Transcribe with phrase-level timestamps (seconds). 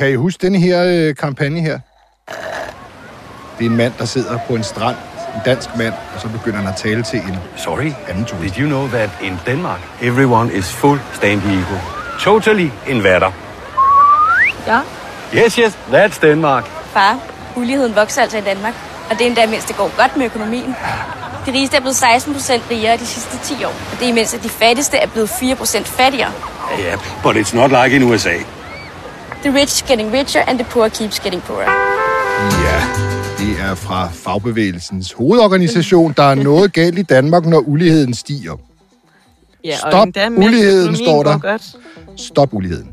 [0.00, 1.78] kan I huske den her øh, kampagne her?
[3.58, 4.96] Det er en mand, der sidder på en strand,
[5.34, 8.54] en dansk mand, og så begynder han at tale til en Sorry, anden turist.
[8.54, 11.80] did you know that in Denmark, everyone is fuldstændig equal?
[12.20, 13.32] Totally in vatter.
[14.66, 14.80] Ja.
[15.34, 16.64] Yes, yes, that's Denmark.
[16.92, 17.18] Far,
[17.56, 18.74] uligheden vokser altså i Danmark,
[19.10, 20.74] og det er endda, mens det går godt med økonomien.
[21.46, 24.34] De rigeste er blevet 16 procent rigere de sidste 10 år, og det er imens,
[24.34, 26.32] at de fattigste er blevet 4 procent fattigere.
[26.80, 28.34] Yeah, but it's not like in USA.
[29.42, 31.70] The rich getting richer, and the poor keeps getting poorer.
[32.64, 32.80] Ja,
[33.38, 36.14] det er fra Fagbevægelsens hovedorganisation.
[36.16, 38.56] Der er noget galt i Danmark, når uligheden stiger.
[39.64, 41.38] Ja, Stop endda, mens uligheden, står der.
[41.38, 41.76] går Godt.
[42.16, 42.88] Stop uligheden.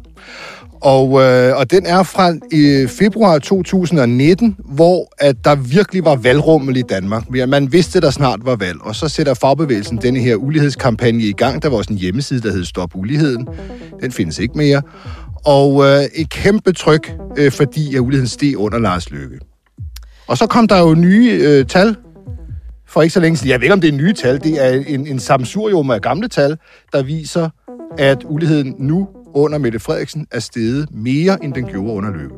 [0.81, 6.77] Og, øh, og den er fra øh, februar 2019, hvor at der virkelig var valgrummel
[6.77, 7.23] i Danmark.
[7.47, 11.63] Man vidste, der snart var valg, og så sætter fagbevægelsen denne her ulighedskampagne i gang.
[11.63, 13.47] Der var også en hjemmeside, der hed Stop Uligheden.
[14.01, 14.81] Den findes ikke mere.
[15.47, 19.39] Og øh, et kæmpe tryk, øh, fordi at uligheden steg under Lars Løkke.
[20.27, 21.95] Og så kom der jo nye øh, tal
[22.87, 23.51] for ikke så længe siden.
[23.51, 24.43] Jeg ved ikke, om det er nye tal.
[24.43, 26.57] Det er en, en samsurium af gamle tal,
[26.93, 27.49] der viser,
[27.97, 32.35] at uligheden nu under Mette Frederiksen er steget mere, end den gjorde under Løkke.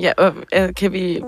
[0.00, 1.22] Ja, og øh, kan, vi,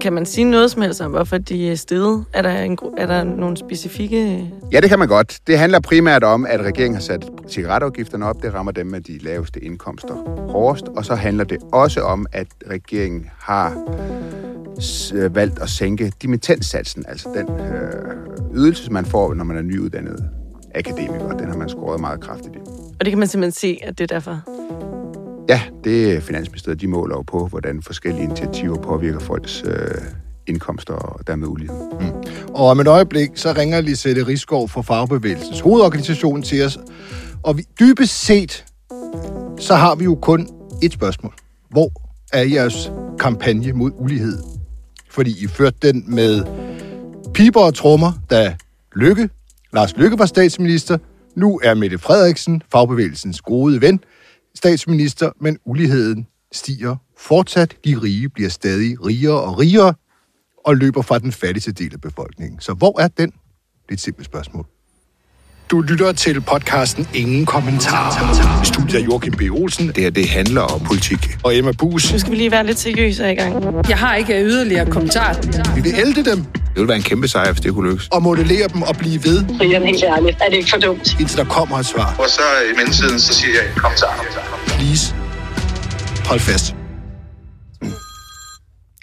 [0.00, 2.24] kan man sige noget som helst om, hvorfor de er steget?
[2.32, 4.50] Er der, en, er der nogle specifikke...
[4.72, 5.38] Ja, det kan man godt.
[5.46, 8.42] Det handler primært om, at regeringen har sat cigaretafgifterne op.
[8.42, 10.14] Det rammer dem med de laveste indkomster
[10.50, 10.88] hårdest.
[10.88, 13.84] Og så handler det også om, at regeringen har
[15.14, 20.30] øh, valgt at sænke dimittenssatsen, altså den øh, ydelse, man får, når man er nyuddannet
[20.74, 21.36] akademiker.
[21.36, 22.58] Den har man skåret meget kraftigt i.
[22.98, 24.57] Og det kan man simpelthen se, at det er derfor.
[25.48, 26.80] Ja, det er Finansministeriet.
[26.80, 29.72] De måler jo på, hvordan forskellige initiativer påvirker folks øh,
[30.46, 31.76] indkomster og dermed ulighed.
[32.00, 32.06] Mm.
[32.54, 36.78] Og om et øjeblik, så ringer Lisette Riskov fra Fagbevægelsens hovedorganisation til os.
[37.42, 38.64] Og vi, dybest set,
[39.58, 40.48] så har vi jo kun
[40.82, 41.34] et spørgsmål.
[41.70, 41.92] Hvor
[42.32, 44.38] er jeres kampagne mod ulighed?
[45.10, 46.44] Fordi I førte den med
[47.34, 48.56] piber og trommer, da
[48.96, 49.28] Lykke,
[49.72, 50.98] Lars Lykke var statsminister.
[51.36, 54.00] Nu er Mette Frederiksen, fagbevægelsens gode ven,
[54.58, 57.76] statsminister, men uligheden stiger fortsat.
[57.84, 59.94] De rige bliver stadig rigere og rigere
[60.64, 62.60] og løber fra den fattigste del af befolkningen.
[62.60, 63.30] Så hvor er den?
[63.30, 64.66] Det er et simpelt spørgsmål.
[65.70, 68.64] Du lytter til podcasten Ingen Kommentarer.
[68.64, 69.42] Studiet af Joachim B.
[69.50, 69.86] Olsen.
[69.88, 71.18] Det her, det handler om politik.
[71.44, 72.12] Og Emma Bus.
[72.12, 73.64] Nu skal vi lige være lidt seriøse her i gang.
[73.88, 75.36] Jeg har ikke yderligere kommentar.
[75.74, 78.08] Vi vil elde dem Det ville være en kæmpe sejr, hvis det kunne lykkes.
[78.12, 80.36] og modellere dem og blive ved, Brian, helt ærligt.
[80.40, 81.16] Er det ikke for dumt?
[81.20, 82.14] indtil der kommer et svar.
[82.18, 82.40] Og så
[82.72, 84.06] i mellemtiden, så siger jeg, kom så.
[84.66, 85.14] Please.
[86.26, 86.74] Hold fast.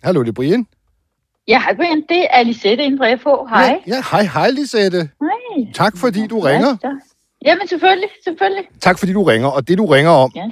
[0.03, 0.65] Hallo, det er Brian.
[1.47, 2.03] Ja, hej Brian.
[2.09, 3.49] Det er Lisette inden for FH.
[3.49, 3.79] Hej.
[3.87, 4.97] Ja, ja, hej, hej Lisette.
[4.97, 5.71] Hej.
[5.73, 6.77] Tak fordi du ringer.
[6.83, 6.89] Ja,
[7.45, 8.63] Jamen selvfølgelig, selvfølgelig.
[8.81, 9.47] Tak fordi du ringer.
[9.47, 10.45] Og det du ringer om, Ja,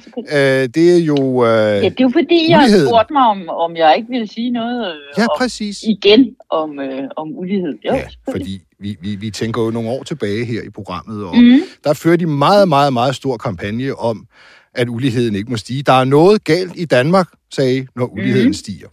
[0.61, 1.45] øh, det er jo...
[1.45, 4.51] Øh, Ja, det er jo fordi, jeg spurgte mig, om, om jeg ikke ville sige
[4.51, 5.83] noget øh, Ja, om, præcis.
[5.83, 7.73] igen om, øh, om ulighed.
[7.85, 11.37] Jo, Ja, fordi vi, vi, vi tænker jo nogle år tilbage her i programmet, og
[11.37, 11.59] mm.
[11.83, 14.25] der fører de meget, meget, meget stor kampagne om,
[14.73, 15.83] at uligheden ikke må stige.
[15.83, 18.53] Der er noget galt i Danmark, sagde når uligheden Mhm.
[18.53, 18.87] stiger.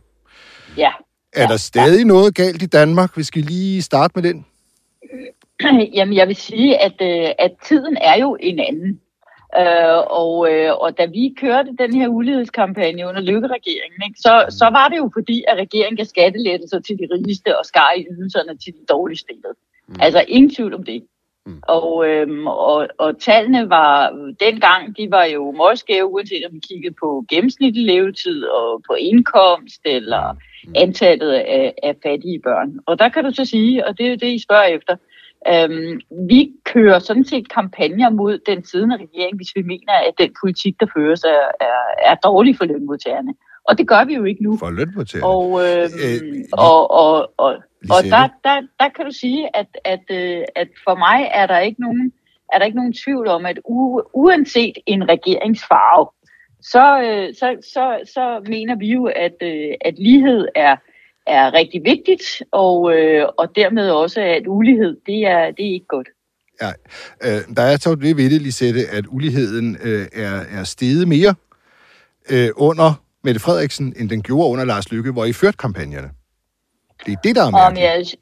[1.32, 3.16] Er der stadig noget galt i Danmark?
[3.16, 4.46] Vi skal lige starte med den.
[5.96, 9.00] Jamen, jeg vil sige, at, øh, at tiden er jo en anden.
[9.58, 14.64] Øh, og, øh, og da vi kørte den her ulighedskampagne under Løkke-regeringen, ikke, så, så
[14.64, 18.58] var det jo fordi, at regeringen gav skattelettelser til de rigeste og skar i ydelserne
[18.58, 19.54] til de dårligt stillede.
[19.88, 19.96] Mm.
[20.00, 21.02] Altså ingen tvivl om det.
[21.46, 21.60] Mm.
[21.62, 26.60] Og, øhm, og, og tallene var dengang, de var jo meget skæve, uanset om vi
[26.68, 30.36] kiggede på gennemsnitlig levetid og på indkomst eller
[30.76, 32.78] antallet af, af fattige børn.
[32.86, 34.96] Og der kan du så sige, og det er jo det, I spørger efter,
[35.48, 40.34] øhm, vi kører sådan set kampagner mod den siddende regering, hvis vi mener, at den
[40.40, 43.34] politik, der føres, er, er, er dårlig for lønmodtagerne.
[43.68, 44.56] Og det gør vi jo ikke nu.
[44.56, 45.26] For lønmodtagerne.
[45.26, 48.10] Og, øh, Øh, og, og, og, og Lisette?
[48.10, 51.80] der, der, der kan du sige, at, at, øh, at for mig er der ikke
[51.80, 52.12] nogen,
[52.52, 56.06] er der ikke nogen tvivl om, at u, uanset en regeringsfarve,
[56.62, 60.76] så, øh, så, så, så mener vi jo, at, øh, at lighed er,
[61.26, 62.80] er rigtig vigtigt, og,
[63.38, 66.08] og dermed også, at ulighed, det er, det er ikke godt.
[66.62, 66.72] Ja,
[67.24, 71.34] øh, der er så det ved det, Lisette, at uligheden øh, er, er steget mere
[72.30, 76.10] øh, under Mette Frederiksen, end den gjorde under Lars Lykke, hvor I førte kampagnerne.
[77.06, 78.16] Det er det, der er Om mærkeligt.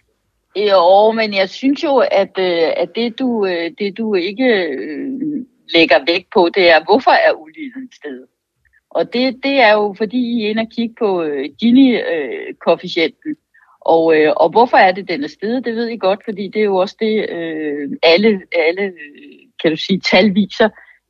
[0.56, 4.44] jeg, jo, men jeg synes jo, at, øh, at det, du, øh, det du ikke
[4.44, 5.20] øh,
[5.74, 8.26] lægger vægt på, det er, hvorfor er uligheden stedet?
[8.90, 11.24] Og det, det er jo, fordi I er inde og kigge på
[11.58, 13.36] Gini-koefficienten.
[13.80, 16.60] Og, øh, og hvorfor er det, den er stedet, det ved I godt, fordi det
[16.60, 18.92] er jo også det, øh, alle, alle
[19.62, 20.68] kan du sige, tal viser.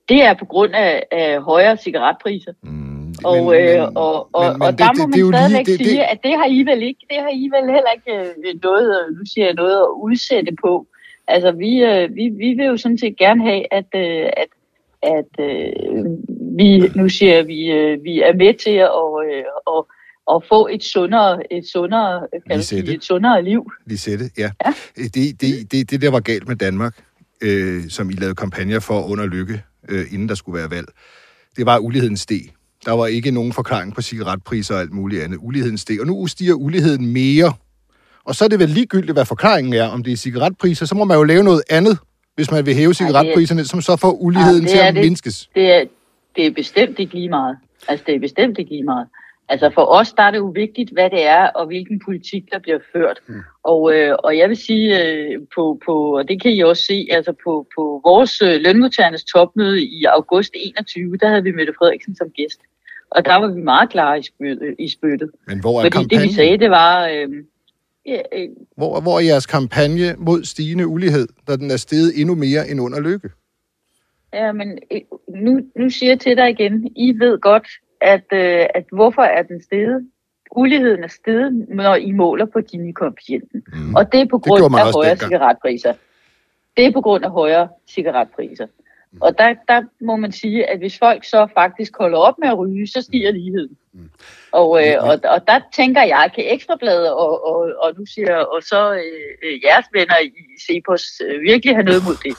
[0.08, 2.52] Det er på grund af, af højere cigaretpriser.
[2.62, 2.88] Mm,
[3.24, 5.18] Og, men- øh, men- og, og, men- men og det- der det- må det man
[5.18, 7.66] lige- stadigvæk det- det- sige, at det har I vel ikke, det har I vel
[7.74, 8.12] heller ikke
[8.48, 8.88] øh, noget,
[9.18, 10.86] nu siger jeg noget at udsætte på.
[11.28, 14.50] Altså, vi, øh, vi, vi vil jo sådan set gerne have, at, øh, at,
[15.02, 16.04] at øh,
[16.58, 19.44] vi, nu siger jeg, vi, øh, vi er med til at, øh,
[19.76, 19.84] at,
[20.34, 23.72] at få et sundere, et sundere, kan sige, et sundere liv.
[23.86, 24.50] Lisette, ja.
[24.66, 24.72] Ja.
[24.96, 26.94] Det, det, det, det, der var galt med Danmark,
[27.42, 30.86] øh, som I lavede kampagner for under lykke, øh, inden der skulle være valg,
[31.56, 32.40] det var, at uligheden steg.
[32.84, 35.38] Der var ikke nogen forklaring på cigaretpriser og alt muligt andet.
[35.42, 37.52] Uligheden steg, og nu stiger uligheden mere.
[38.25, 41.04] Og så er det vel ligegyldigt, hvad forklaringen er, om det er cigaretpriser, så må
[41.04, 41.98] man jo lave noget andet,
[42.34, 45.02] hvis man vil hæve cigaretpriserne, som så får uligheden det til at det.
[45.04, 45.50] mindskes.
[45.54, 45.84] Det er,
[46.36, 47.56] det er bestemt ikke lige meget.
[47.88, 49.06] Altså, det er bestemt ikke lige meget.
[49.48, 52.58] Altså, for os der er det jo vigtigt, hvad det er, og hvilken politik, der
[52.58, 53.20] bliver ført.
[53.26, 53.34] Mm.
[53.62, 57.08] Og, øh, og jeg vil sige, øh, på, på, og det kan I også se,
[57.10, 62.16] altså på, på vores øh, lønmodtagernes topmøde i august 21, der havde vi Mette Frederiksen
[62.16, 62.60] som gæst.
[63.10, 64.74] Og der var vi meget klare i spyttet.
[64.78, 65.30] I spyttet.
[65.46, 66.34] Men hvor er Fordi det, vi kampagnen?
[66.34, 67.06] sagde, det var...
[67.06, 67.28] Øh,
[68.06, 72.34] ja, øh, Hvor, hvor er jeres kampagne mod stigende ulighed, da den er steget endnu
[72.34, 73.30] mere end under lykke?
[74.32, 77.68] Ja, men øh, nu, nu siger jeg til dig igen, I ved godt,
[78.00, 80.08] at, øh, at hvorfor er den steget?
[80.56, 83.62] Uligheden er steget, når I måler på Gini-koefficienten.
[83.72, 83.94] Mm.
[83.94, 85.32] Og det er på grund af højere dengang.
[85.32, 85.92] cigaretpriser.
[86.76, 88.66] Det er på grund af højere cigaretpriser.
[89.12, 89.18] Mm.
[89.20, 92.58] Og der, der må man sige, at hvis folk så faktisk holder op med at
[92.58, 93.76] ryge, så stiger ligheden.
[93.92, 94.10] Mm.
[94.52, 98.62] Og, øh, og, og der tænker jeg, kan Ekstrabladet og, og, og nu siger og
[98.62, 100.30] så øh, øh, jeres venner i
[100.66, 102.36] Cepos øh, virkelig have noget mod det.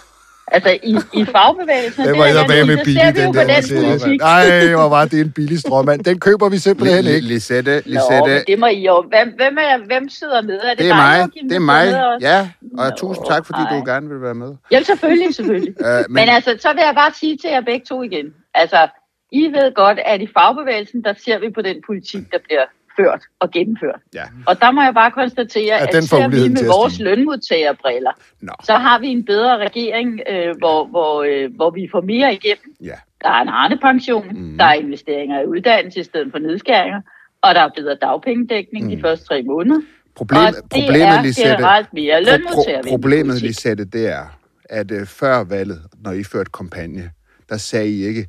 [0.51, 3.61] Altså i, i fagbevægelsen, Det var er jeg med med billig, den der.
[3.61, 4.17] den.
[4.17, 6.03] Nej, hvor var det en billig stråmand.
[6.03, 7.27] Den køber vi simpelthen ikke.
[7.27, 9.05] Lisette, Nå, Lisette, men det må I jo.
[9.09, 10.59] Hvem, hvem, er, hvem sidder med?
[10.63, 11.29] Er det, det er mig.
[11.49, 12.17] Det er mig.
[12.21, 13.85] Ja, og Nå, tusind tak, fordi du ej.
[13.93, 14.55] gerne vil være med.
[14.71, 15.73] Jamen selvfølgelig, selvfølgelig.
[15.85, 18.25] Øh, men, men altså, så vil jeg bare sige til jer begge to igen.
[18.53, 18.87] Altså,
[19.31, 22.65] I ved godt, at i fagbevægelsen, der ser vi på den politik, der bliver
[22.99, 24.01] ført og gennemført.
[24.13, 24.25] Ja.
[24.49, 28.11] Og der må jeg bare konstatere, At at, den ser vi med vores lønmodtagerbriller,
[28.41, 28.53] Nå.
[28.63, 32.75] så har vi en bedre regering, øh, hvor, hvor, øh, hvor vi får mere igennem.
[32.83, 32.97] Ja.
[33.23, 34.57] Der er en Arne-pension, mm.
[34.57, 37.01] der er investeringer i uddannelse i stedet for nedskæringer,
[37.41, 38.91] og der er bedre dagpengedækning mm.
[38.91, 39.81] de første tre måneder.
[40.15, 43.41] Problem, og det problemet, er Lisette, generelt mere pro- lønmodtagervenlig problemet.
[43.41, 44.25] Lisette, det er,
[44.69, 47.11] at uh, før valget, når I førte kampagne,
[47.49, 48.27] der sagde I ikke,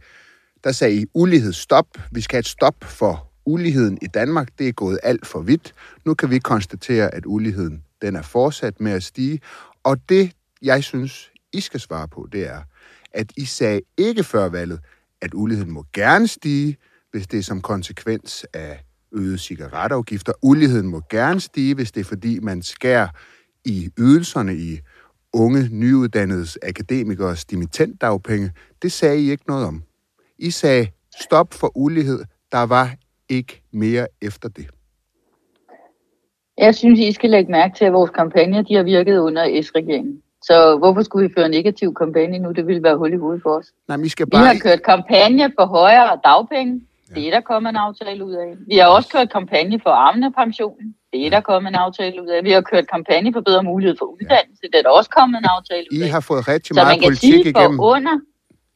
[0.65, 1.87] der sagde I ulighed stop.
[2.13, 4.49] Vi skal have et stop for uligheden i Danmark.
[4.59, 5.75] Det er gået alt for vidt.
[6.05, 9.41] Nu kan vi konstatere, at uligheden den er fortsat med at stige.
[9.83, 10.33] Og det,
[10.63, 12.63] jeg synes, I skal svare på, det er,
[13.13, 14.81] at I sagde ikke før valget,
[15.21, 16.77] at uligheden må gerne stige,
[17.11, 20.33] hvis det er som konsekvens af øgede cigaretafgifter.
[20.43, 23.09] Uligheden må gerne stige, hvis det er fordi, man skærer
[23.65, 24.81] i ydelserne i
[25.33, 28.53] unge, nyuddannedes akademikers dimittentdagpenge.
[28.83, 29.83] Det sagde I ikke noget om.
[30.39, 32.25] I sagde stop for ulighed.
[32.53, 32.95] Der var
[33.31, 34.67] ikke mere efter det.
[36.59, 40.23] Jeg synes, I skal lægge mærke til, at vores kampagner de har virket under S-regeringen.
[40.43, 42.53] Så hvorfor skulle vi føre en negativ kampagne nu?
[42.53, 43.67] Det ville være hul i hovedet for os.
[43.89, 44.59] Nej, men I skal Vi har bare...
[44.59, 46.81] kørt kampagne for højere dagpenge.
[47.15, 48.51] Det er der kommet en aftale ud af.
[48.67, 50.95] Vi har også kørt kampagne for armende pensionen.
[51.13, 52.45] Det er der kommet en aftale ud af.
[52.45, 54.63] Vi har kørt kampagne for bedre mulighed for uddannelse.
[54.73, 56.09] Det er der også kommet en aftale ud I af.
[56.09, 57.81] har fået rigtig Så man meget kan politik sige, for igennem.
[57.95, 58.15] under,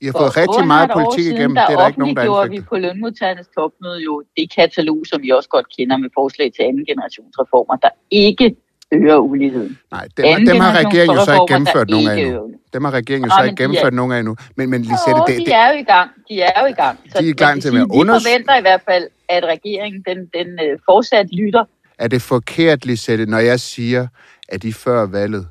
[0.00, 1.54] I har for fået rigtig meget politik siden, igennem.
[1.54, 4.98] der Det er der ikke nogen, der offentliggjorde vi på lønmodtagernes topmøde jo det katalog,
[5.10, 8.56] som vi også godt kender med forslag til anden generationsreformer, der ikke
[8.92, 9.78] øger uligheden.
[9.90, 12.50] Nej, dem, har- Anden dem har regeringen jo så ikke gennemført nogen af endnu.
[12.72, 14.36] Dem har regeringen jo så ikke de gennemført nogen af endnu.
[14.56, 16.10] Men, men Lisette, Jo, det, de det, er jo i gang.
[16.28, 16.98] De er jo i gang.
[17.12, 19.44] Så De er i gang til at sige, unders- Vi forventer i hvert fald, at
[19.44, 21.64] regeringen den, den øh, fortsat lytter.
[21.98, 24.06] er det forkert, Lisette, når jeg siger,
[24.48, 25.46] at I før valget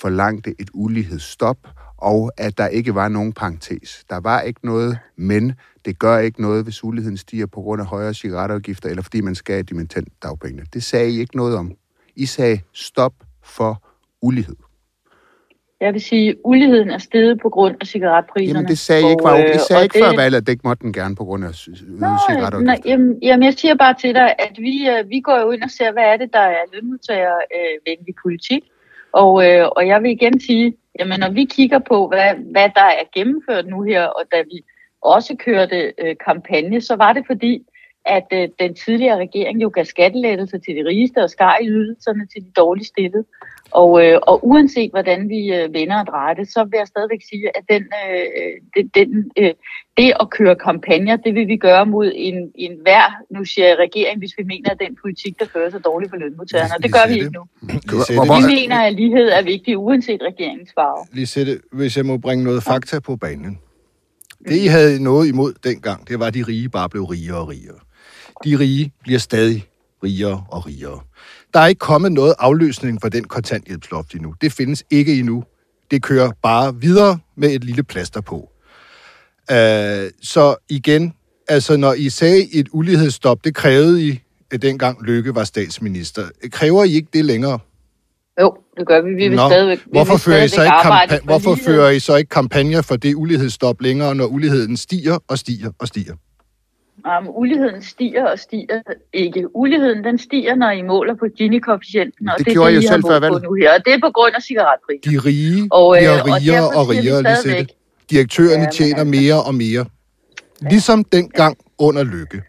[0.00, 1.56] forlangte et ulighedsstop,
[1.98, 4.04] og at der ikke var nogen parentes.
[4.10, 5.52] Der var ikke noget, men
[5.84, 9.34] det gør ikke noget, hvis uligheden stiger på grund af højere cigaretafgifter, eller fordi man
[9.34, 10.66] skal have dimittentdagpengene.
[10.74, 11.72] Det sagde I ikke noget om.
[12.16, 13.12] I sagde stop
[13.44, 13.82] for
[14.22, 14.56] ulighed.
[15.80, 18.58] Jeg vil sige, at uligheden er steget på grund af cigaretpriserne.
[18.58, 20.68] Jamen, det sagde I ikke, var, øh, I sagde ikke før valget, at det ikke
[20.68, 22.90] måtte den gerne på grund af øgede Nej, cigaretafgifter.
[22.90, 25.70] jamen, jamen, jeg siger bare til dig, at vi, øh, vi går jo ind og
[25.70, 28.62] ser, hvad er det, der er lønmodtagervenlig politik.
[29.12, 32.88] Og, øh, og jeg vil igen sige, jamen, når vi kigger på, hvad, hvad der
[33.00, 34.64] er gennemført nu her, og da vi
[35.02, 37.64] også kørte øh, kampagne, så var det fordi,
[38.06, 42.26] at øh, den tidligere regering jo gav skattelettelser til de rigeste og skar i ydelserne
[42.26, 43.24] til de dårligt stillede.
[43.70, 47.22] Og, øh, og uanset hvordan vi øh, vender og drejer det, så vil jeg stadigvæk
[47.30, 49.54] sige, at den, øh, den, den, øh,
[49.98, 53.76] det at køre kampagner, det vil vi gøre mod en, en hver, nu siger jeg
[53.78, 56.74] regering, hvis vi mener, at den politik, der fører sig dårligt for lønmodtagerne.
[56.76, 57.44] Og det gør vi ikke nu.
[58.38, 61.06] Vi mener, at lighed er vigtig, uanset regeringens farve.
[61.12, 63.58] Lisette, hvis jeg må bringe noget fakta på banen.
[64.48, 67.48] Det, I havde noget imod dengang, det var, at de rige bare blev rigere og
[67.48, 67.78] rigere.
[68.44, 69.64] De rige bliver stadig
[70.04, 71.00] rigere og rigere.
[71.54, 74.34] Der er ikke kommet noget afløsning for den kontanthjælpsloft endnu.
[74.40, 75.44] Det findes ikke endnu.
[75.90, 78.50] Det kører bare videre med et lille plaster på.
[79.50, 81.14] Uh, så igen,
[81.48, 86.22] altså når I sagde et ulighedsstop, det krævede I, at dengang Lykke var statsminister.
[86.52, 87.58] Kræver I ikke det længere?
[88.40, 89.10] Jo, det gør vi.
[89.14, 91.64] Vi vil Nå, stadigvæk, vi hvorfor, vil fører I så ikke kampa- for hvorfor lighed.
[91.64, 95.88] fører I så ikke kampagner for det ulighedsstop længere, når uligheden stiger og stiger og
[95.88, 96.14] stiger?
[97.20, 98.80] Um, uligheden stiger og stiger
[99.12, 99.56] ikke.
[99.56, 102.82] Uligheden den stiger, når I måler på Gini-koefficienten, og Det det, gjorde er I det,
[102.82, 103.42] jo I har selv før valget.
[103.42, 103.70] nu her.
[103.74, 105.10] Og det er på grund af cigaretpriser.
[105.10, 107.74] De rige Og, øh, bliver og rigere og vi rigere, stadigvæk- Lisette.
[108.10, 109.84] Direktørerne Ja, tjener altså- mere og mere.
[110.70, 112.42] Ligesom dengang under Lykke.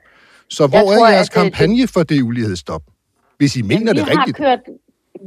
[0.50, 2.82] Så hvor tror, er jeres at det- kampagne for det ulighedsstop?
[3.38, 4.38] Hvis I mener det vi har rigtigt.
[4.38, 4.60] kørt,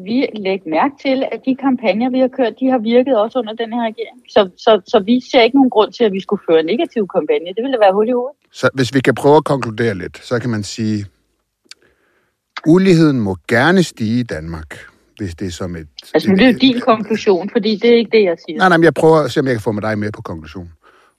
[0.05, 3.53] vi lægger mærke til, at de kampagner, vi har kørt, de har virket også under
[3.53, 4.19] den her regering.
[4.29, 7.09] Så, så, så vi ser ikke nogen grund til, at vi skulle føre en negativ
[7.17, 7.47] kampagne.
[7.57, 8.37] Det ville da være hul i hovedet.
[8.53, 11.07] Så hvis vi kan prøve at konkludere lidt, så kan man sige,
[12.67, 14.79] uligheden må gerne stige i Danmark,
[15.21, 15.89] hvis det er som et...
[16.15, 18.59] Altså, nu er det jo din konklusion, fordi det er ikke det, jeg siger.
[18.59, 20.23] Nej, nej, men jeg prøver at se, om jeg kan få med dig med på
[20.23, 20.73] konklusionen.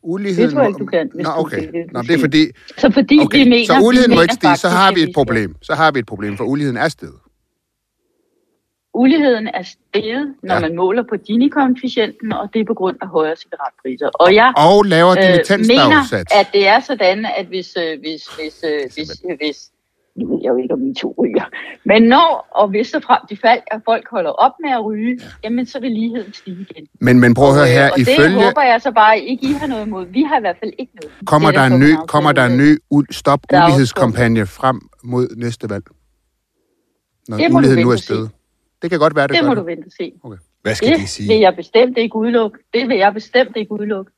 [0.03, 1.59] Uligheden Det tror jeg ikke, du kan, hvis Nå, du okay.
[1.59, 2.43] vil det, Nå, du det er fordi...
[2.77, 3.65] Så fordi Okay, vi mener...
[3.65, 5.55] så uligheden må ikke stige, så har vi et problem.
[5.61, 7.19] Så har vi et problem, for uligheden er steget.
[8.93, 10.59] Uligheden er steget, når Ja.
[10.59, 14.07] man måler på Gini-koefficienten, og det er på grund af højere cigaretpriser.
[14.07, 18.55] Og jeg Og laver øh, mener, at det er sådan, at hvis, øh, hvis, hvis,
[18.63, 19.57] øh, hvis, øh, hvis
[20.15, 21.45] nu ved jeg jo ikke, om I to ryger.
[21.85, 25.17] Men når og hvis så frem de fald, at folk holder op med at ryge,
[25.21, 25.25] ja.
[25.43, 26.87] jamen så vil ligheden stige igen.
[26.99, 28.43] Men, men prøv at høre Og, øh, her, og det ifølge...
[28.43, 30.05] håber jeg så bare ikke, I har noget imod.
[30.05, 31.11] Vi har i hvert fald ikke noget.
[31.25, 32.77] Kommer Det er der, en ny, kommer der en ny
[33.11, 35.83] stop ulighedskampagne frem mod næste valg?
[37.27, 38.29] Når Det uligheden nu er og steget.
[38.81, 39.57] Det kan godt være, det, Det må det.
[39.57, 40.13] du vente og se.
[40.61, 41.27] Hvad skal Det det sige?
[41.27, 42.57] vil jeg bestemt ikke udelukke.
[42.73, 44.11] Det vil jeg bestemt ikke udelukke.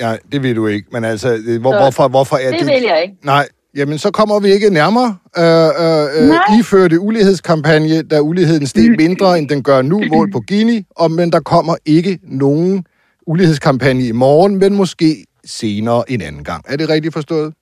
[0.00, 0.88] Ja, det vil du ikke.
[0.92, 1.28] Men altså,
[1.60, 2.66] hvor, Så- hvorfor, hvorfor er Det det...
[2.68, 3.16] vil jeg ikke.
[3.22, 5.10] Nej, jamen så kommer vi ikke nærmere.
[5.38, 6.58] Øh, øh, øh, Nej.
[6.58, 11.10] I førte ulighedskampagne, da uligheden steg mindre, end den gør nu, mål på Gini, og,
[11.10, 12.84] men der kommer ikke nogen
[13.26, 16.64] ulighedskampagne i morgen, men måske senere en anden gang.
[16.68, 17.54] Er det rigtigt forstået?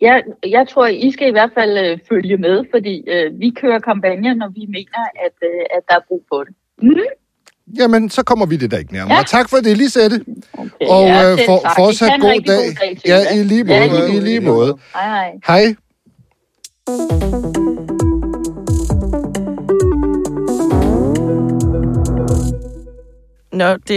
[0.00, 3.78] Jeg, jeg tror, I skal i hvert fald øh, følge med, fordi øh, vi kører
[3.78, 6.54] kampagner, når vi mener, at, øh, at der er brug for det.
[6.82, 7.25] Mm?
[7.78, 9.14] Jamen, så kommer vi det da ikke nærmere.
[9.14, 9.18] Ja.
[9.18, 9.24] Ja.
[9.26, 10.24] Tak for det, Lisette.
[10.52, 11.72] Okay, Og ja, øh, for, tak.
[11.76, 12.56] fortsat god dag.
[12.56, 14.14] god dag til Ja, i lige Ja, måde.
[14.16, 14.78] I lige måde.
[14.94, 15.32] Hej, hej.
[15.46, 15.74] Hej.
[23.52, 23.88] Nå, det,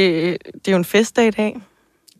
[0.53, 1.61] det er jo en festdag i dag.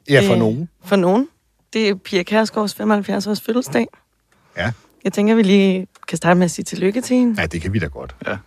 [0.10, 0.70] Ja, for Det- nogen.
[0.86, 1.28] For nogen.
[1.74, 3.88] Det er Pia Kærsgaards 75 års fødselsdag.
[4.58, 4.72] Ja.
[5.04, 7.42] Jeg tænker, vi lige kan starte med at sige tillykke til hende.
[7.42, 8.16] Ja, det kan vi da godt.
[8.28, 8.38] Ja.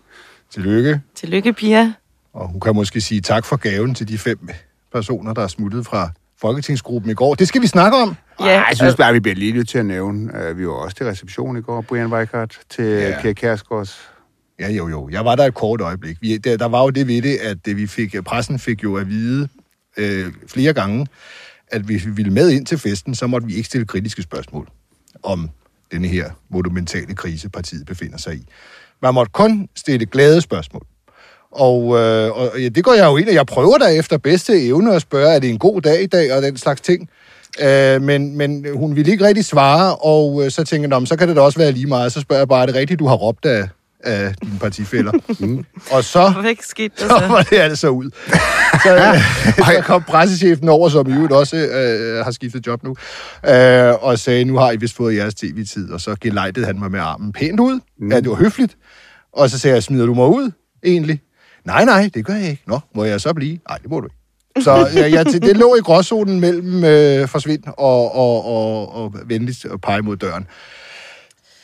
[0.50, 1.00] Tillykke.
[1.14, 1.92] Tillykke, Pia.
[2.35, 4.49] Og hun kan måske sige tak for gaven til de fem
[4.93, 6.11] personer, der er smuttet fra
[6.41, 7.35] Folketingsgruppen i går.
[7.35, 8.17] Det skal vi snakke om.
[8.41, 10.51] Ja, jeg synes bare, vi bliver lige nødt til at nævne.
[10.51, 13.09] Uh, vi var også til reception i går, Brian Weikart, til Ja.
[13.09, 13.21] ja.
[13.21, 13.99] Pia Kærsgaards.
[14.61, 15.09] Ja, jo, jo.
[15.09, 16.17] Jeg var der et kort øjeblik.
[16.21, 18.97] Vi, der, der var jo det ved det, at det, vi fik, pressen fik jo
[18.97, 19.49] at vide
[19.97, 21.07] øh, flere gange,
[21.69, 24.69] at hvis vi ville med ind til festen, så måtte vi ikke stille kritiske spørgsmål
[25.23, 25.51] om
[25.93, 28.47] denne her monumentale krise, partiet befinder sig i.
[29.03, 30.87] Man måtte kun stille glade spørgsmål.
[31.52, 34.66] Og, øh, og ja, det går jeg jo ind, og jeg prøver der efter bedste
[34.66, 37.09] evne at spørge, er det en god dag i dag, og den slags ting.
[37.62, 41.06] Øh, men, men hun ville ikke rigtig svare, og øh, så tænker jeg, "Nå, men
[41.06, 42.12] så kan det da også være lige meget.
[42.12, 43.68] Så spørger jeg bare, er det rigtigt, du har råbt af,
[44.04, 45.12] af dine partifælder?
[45.40, 45.64] mm.
[45.90, 47.26] Og så, skete der så så?
[47.28, 48.11] var det altså ud.
[48.82, 52.97] Så, øh, så kom pressechefen over, som i øvrigt også øh, har skiftet job nu,
[53.49, 56.90] øh, og sagde, nu har I vist fået jeres tv-tid, og så gelejtede han mig
[56.90, 57.80] med armen pænt ud.
[57.99, 58.12] Mm.
[58.12, 58.76] Ja, det var høfligt.
[59.32, 60.50] Og så sagde jeg, smider du mig ud,
[60.85, 61.21] egentlig?
[61.64, 62.62] Nej, nej, det gør jeg ikke.
[62.66, 63.59] Nå, må jeg så blive?
[63.69, 64.16] Nej, det må du ikke.
[64.64, 69.66] Så jeg, jeg, det lå i gråzonen mellem øh, forsvind og, og, og, og venligst
[69.83, 70.47] pege mod døren.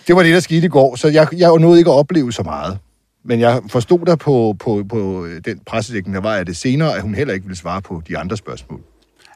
[0.06, 2.42] Det var det, der skete i går, så jeg, jeg nåede ikke at opleve så
[2.42, 2.78] meget.
[3.24, 6.96] Men jeg forstod der på, på, på øh, den pressedækning, der var af det senere,
[6.96, 8.80] at hun heller ikke ville svare på de andre spørgsmål.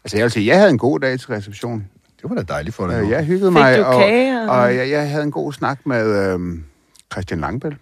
[0.05, 1.85] Altså, jeg vil sige, jeg havde en god dag til reception.
[2.23, 3.03] Det var da dejligt for dig.
[3.03, 5.53] Øh, Jeg hyggede Fik mig, du og, kage, og- og jeg, jeg havde en god
[5.53, 6.65] snak med øhm,
[7.13, 7.77] Christian Langbæl.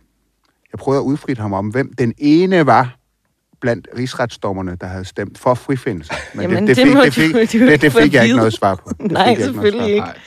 [0.72, 2.96] Jeg prøvede at udfritte ham om, hvem den ene var
[3.60, 6.12] blandt rigsretsdommerne, der havde stemt for frifindelse.
[6.34, 8.26] Men Jamen, det, det fik, det, fik, du det, ikke det få fik jeg at
[8.26, 8.90] ikke noget svar på.
[9.02, 10.10] Det Nej, jeg ikke noget selvfølgelig svar på.
[10.10, 10.20] ikke.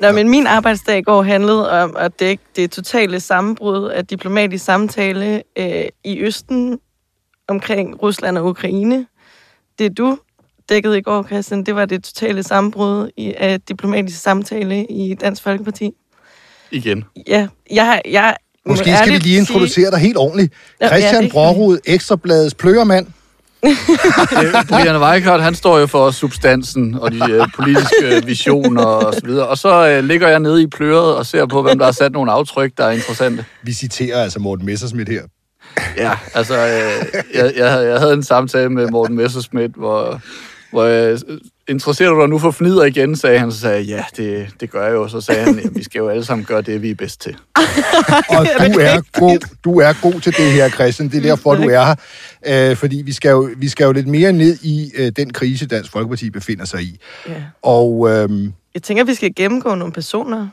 [0.00, 4.64] Nå, men min arbejdsdag i går handlede om at dække det totale sammenbrud af diplomatisk
[4.64, 6.78] samtale øh, i Østen
[7.48, 9.06] omkring Rusland og Ukraine.
[9.78, 10.18] Det du
[10.68, 15.42] dækkede i går, Christian, det var det totale sammenbrud i, af diplomatisk samtale i Dansk
[15.42, 15.92] Folkeparti.
[16.70, 17.04] Igen.
[17.26, 18.36] Ja, jeg, jeg
[18.70, 20.52] Måske skal vi lige introducere dig helt ordentligt.
[20.80, 23.06] Ja, ja, Christian det- Brårud, Ekstrabladets pløgermand.
[23.64, 23.72] Øh,
[24.68, 29.46] Brian Weikart, han står jo for substansen og de øh, politiske visioner og så videre.
[29.46, 32.12] Og så øh, ligger jeg nede i pløret og ser på, hvem der har sat
[32.12, 33.44] nogle aftryk, der er interessante.
[33.62, 35.22] Vi citerer altså Morten Messersmith her.
[35.96, 40.20] Ja, altså, øh, jeg, jeg, jeg havde en samtale med Morten Messerschmidt, hvor,
[40.72, 41.18] hvor jeg,
[41.70, 43.52] interesserer du dig nu for fnider igen, sagde han.
[43.52, 45.08] Så sagde jeg, ja, det, det gør jeg jo.
[45.08, 47.36] Så sagde han, ja, vi skal jo alle sammen gøre det, vi er bedst til.
[48.36, 51.08] Og du er, god, du er god til det her, Christian.
[51.08, 52.70] Det er derfor, du er her.
[52.70, 55.66] Øh, fordi vi skal, jo, vi skal jo lidt mere ned i øh, den krise,
[55.66, 56.98] Dansk Folkeparti befinder sig i.
[57.28, 57.34] Ja.
[57.62, 58.08] Og...
[58.10, 60.48] Øh, Jeg tænker, vi skal gennemgå nogle personer.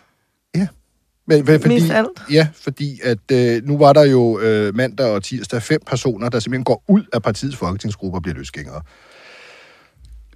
[1.30, 2.08] Men, men, fordi, Mest alt.
[2.32, 6.40] Ja, fordi at øh, nu var der jo øh, mandag og tirsdag fem personer, der
[6.40, 8.82] simpelthen går ud af partiets folketingsgruppe og bliver løsgængere.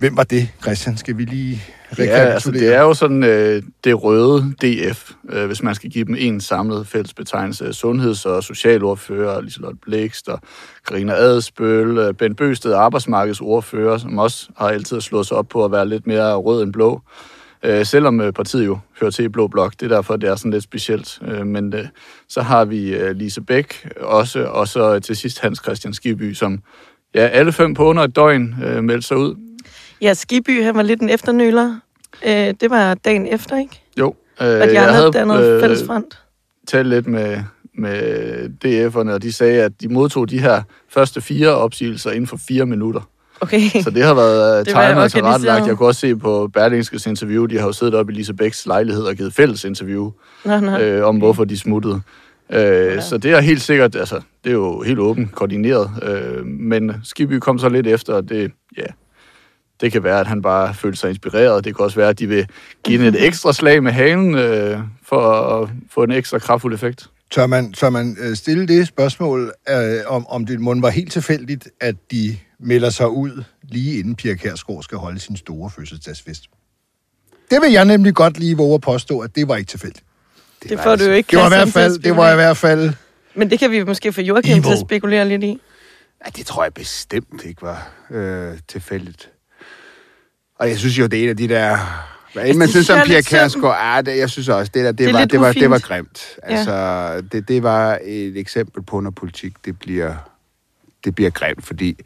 [0.01, 0.98] Hvem var det, Christian?
[0.98, 1.63] Skal vi lige
[1.98, 6.05] Ja, altså det er jo sådan øh, det røde DF, øh, hvis man skal give
[6.05, 7.74] dem en samlet fælles betegnelse.
[7.74, 10.39] Sundheds- og socialordfører, Liselotte Blikst og
[10.88, 15.72] Karina Adesbøl, øh, Ben Bøsted, arbejdsmarkedsordfører, som også har altid slået sig op på at
[15.72, 17.01] være lidt mere rød end blå.
[17.63, 20.36] Øh, selvom øh, partiet jo hører til i Blå Blok, det er derfor, det er
[20.36, 21.20] sådan lidt specielt.
[21.27, 21.86] Øh, men øh,
[22.29, 26.60] så har vi øh, Lise Bæk også, og så til sidst Hans Christian Skiby, som
[27.15, 29.36] ja, alle fem på under et døgn øh, meldte sig ud.
[30.01, 31.75] Ja, Skiby, han var lidt en efternøler.
[32.25, 32.31] Øh,
[32.62, 33.81] det var dagen efter, ikke?
[34.00, 34.15] Jo.
[34.41, 36.20] Øh, Og de andre havde dannet øh, fælles front.
[36.67, 37.38] talt lidt med,
[37.77, 37.93] med
[38.65, 42.65] DF'erne, og de sagde, at de modtog de her første fire opsigelser inden for fire
[42.65, 43.01] minutter.
[43.41, 43.62] Okay.
[43.84, 45.67] Så det har været Det var tegnet og tilrettelagt.
[45.67, 48.65] Jeg kunne også se på Berlingskes interview, de har jo siddet oppe i Lise Bæks
[48.65, 50.12] lejlighed og givet fælles interview
[50.46, 50.77] Nå, nå.
[50.77, 52.01] øh, om, hvorfor de smuttede.
[52.50, 55.89] Øh, Så det er helt sikkert, altså, det er jo helt åbent koordineret.
[56.03, 58.84] Øh, men Skiby kom så lidt efter, og det, ja,
[59.81, 61.65] det kan være, at han bare følte sig inspireret.
[61.65, 62.47] Det kan også være, at de vil
[62.83, 67.09] give den et ekstra slag med halen øh, for at få en ekstra kraftfuld effekt.
[67.31, 71.11] Tør man, tør man øh, stille det spørgsmål, øh, om, om det må var helt
[71.11, 76.43] tilfældigt, at de melder sig ud lige inden Pia Kærsgaard skal holde sin store fødselsdagsfest?
[77.51, 80.05] Det vil jeg nemlig godt lige våge at påstå, at det var ikke tilfældigt.
[80.63, 82.94] Det får du jo ikke, Det var i hvert fald, det var i hvert fald
[83.35, 84.63] Men det kan vi måske få Joachim Evil.
[84.63, 85.61] til at spekulere lidt i.
[86.25, 89.30] Ja, det tror jeg bestemt ikke var øh, tilfældigt.
[90.61, 91.77] Og jeg synes jo, det er en af de der...
[92.33, 93.21] Hvad end man synes om Pia.
[93.21, 95.79] Kærsgaard, ja, det, jeg synes også, det der, det, Det var, det, var, det var
[95.79, 96.21] grimt.
[96.43, 100.15] Altså, det, det var et eksempel på, når politik, det bliver,
[101.05, 101.97] det bliver grimt, fordi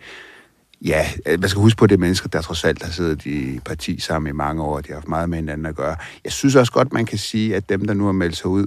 [0.81, 3.59] ja, man skal huske på, at det er mennesker, der trods alt har siddet i
[3.65, 5.95] parti sammen i mange år, de har haft meget med hinanden at gøre.
[6.23, 8.65] Jeg synes også godt, man kan sige, at dem, der nu har meldt sig ud,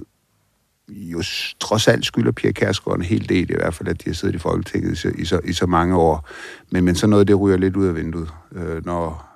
[0.89, 1.23] jo
[1.59, 4.35] trods alt skylder Pia Kærsgaard en hel del, i hvert fald, at de har siddet
[4.35, 6.29] i Folketinget i så, i så, i så mange år.
[6.71, 9.28] Men, men så noget, det ryger lidt ud af vinduet, øh, når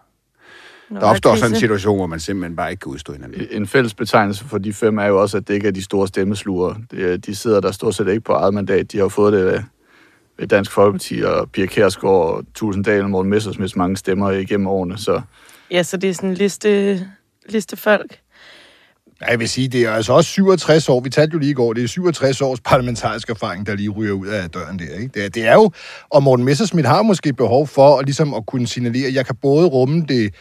[0.93, 1.39] Nå, der opstår krise.
[1.41, 3.41] sådan en situation, hvor man simpelthen bare ikke kan udstå hinanden.
[3.51, 6.07] En fælles betegnelse for de fem er jo også, at det ikke er de store
[6.07, 6.75] stemmesluger.
[6.97, 8.91] Er- De sidder der stort set ikke på eget mandat.
[8.91, 9.59] De har fået det ved-
[10.39, 14.97] ved Dansk Folkeparti og Pia Kærsgaard og Tusinddal og Morten Messersmiths mange stemmer igennem årene.
[14.97, 15.21] Så
[15.71, 17.01] Ja, så det er sådan en liste,
[17.49, 18.19] liste folk.
[19.21, 20.99] Ja, jeg vil sige, det er altså også 67 år.
[20.99, 24.13] Vi talte jo lige i går, det er 67 års parlamentarisk erfaring, der lige ryger
[24.13, 24.95] ud af døren der.
[24.95, 25.07] Ikke?
[25.13, 25.71] Det, er, det er jo,
[26.09, 29.35] og Morten Messerschmidt har måske behov for at, ligesom at kunne signalere, at jeg kan
[29.41, 30.33] både rumme det,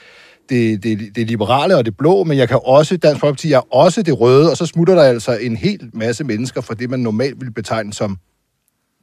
[0.52, 4.02] det, det, det liberale og det blå, men jeg kan også, Dansk Folkeparti er også
[4.02, 7.40] det røde, og så smutter der altså en hel masse mennesker fra det, man normalt
[7.40, 8.18] ville betegne som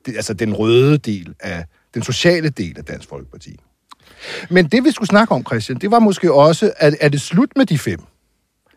[0.06, 3.60] det, altså den røde del af, den sociale del af Dansk Folkeparti.
[4.50, 7.50] Men det, vi skulle snakke om, Christian, det var måske også, at er det slut
[7.56, 8.00] med de fem?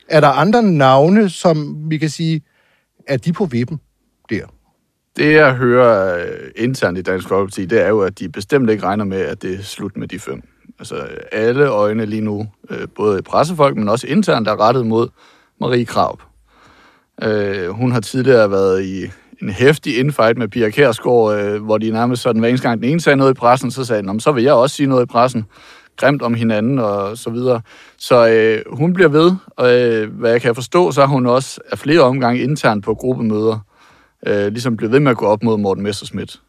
[0.09, 2.43] Er der andre navne, som vi kan sige,
[3.09, 3.81] er de på vippen
[4.31, 4.47] der?
[5.17, 8.83] det, jeg hører øh, internt i Dansk Folkeparti, det er jo, at de bestemt ikke
[8.83, 10.43] regner med, at det er slut med de fem.
[10.79, 15.09] Altså alle øjne lige nu, øh, både pressefolk, men også internt, er rettet mod
[15.61, 16.19] Marie Krab.
[17.23, 19.03] Øh, hun har tidligere været i
[19.43, 22.91] en hæftig infight med Pia Kærsgaard, øh, hvor de nærmest sådan, hver eneste gang den
[22.91, 25.07] ene sagde noget i pressen, så sagde den, så vil jeg også sige noget i
[25.07, 25.45] pressen.
[25.97, 27.61] Grimt om hinanden og så videre.
[27.99, 31.61] Så øh, hun bliver ved, og øh, hvad jeg kan forstå, så har hun også
[31.73, 33.59] af flere omgange internt på gruppemøder,
[34.27, 36.41] øh, ligesom blev ved med at gå op mod Morten Messerschmidt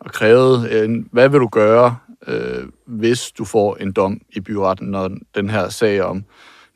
[0.00, 1.96] og krævede, øh, hvad vil du gøre,
[2.28, 6.24] øh, hvis du får en dom i byretten, når den her sag om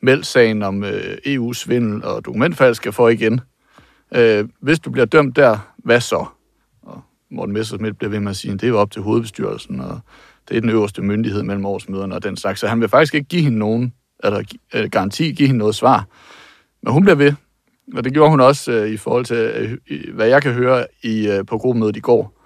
[0.01, 3.41] meldt-sagen om øh, EU-svindel og dokumentfald skal få igen.
[4.15, 6.25] Øh, hvis du bliver dømt der, hvad så?
[6.81, 9.79] Og Morten Messerschmidt bliver ved med at sige, at det er jo op til hovedbestyrelsen,
[9.79, 9.99] og
[10.49, 12.59] det er den øverste myndighed mellem årsmøderne og den slags.
[12.59, 16.07] Så han vil faktisk ikke give hende nogen, eller øh, garanti give hende noget svar.
[16.81, 17.33] Men hun bliver ved,
[17.95, 21.27] og det gjorde hun også øh, i forhold til, øh, hvad jeg kan høre i,
[21.27, 22.39] øh, på gruppemødet i går.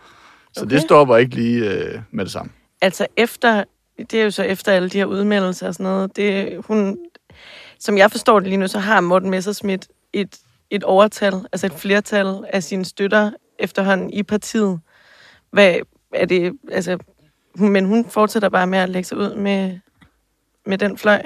[0.54, 0.76] Så okay.
[0.76, 2.52] det stopper ikke lige øh, med det samme.
[2.82, 3.64] Altså efter,
[4.12, 6.98] det er jo så efter alle de her udmeldelser og sådan noget, det, hun,
[7.80, 10.38] som jeg forstår det lige nu, så har Morten Messerschmidt et,
[10.70, 14.80] et overtal, altså et flertal af sine støtter efterhånden i partiet.
[15.52, 15.76] Hvad
[16.14, 16.98] er det, altså,
[17.56, 19.80] men hun fortsætter bare med at lægge sig ud med,
[20.66, 21.22] med den fløj.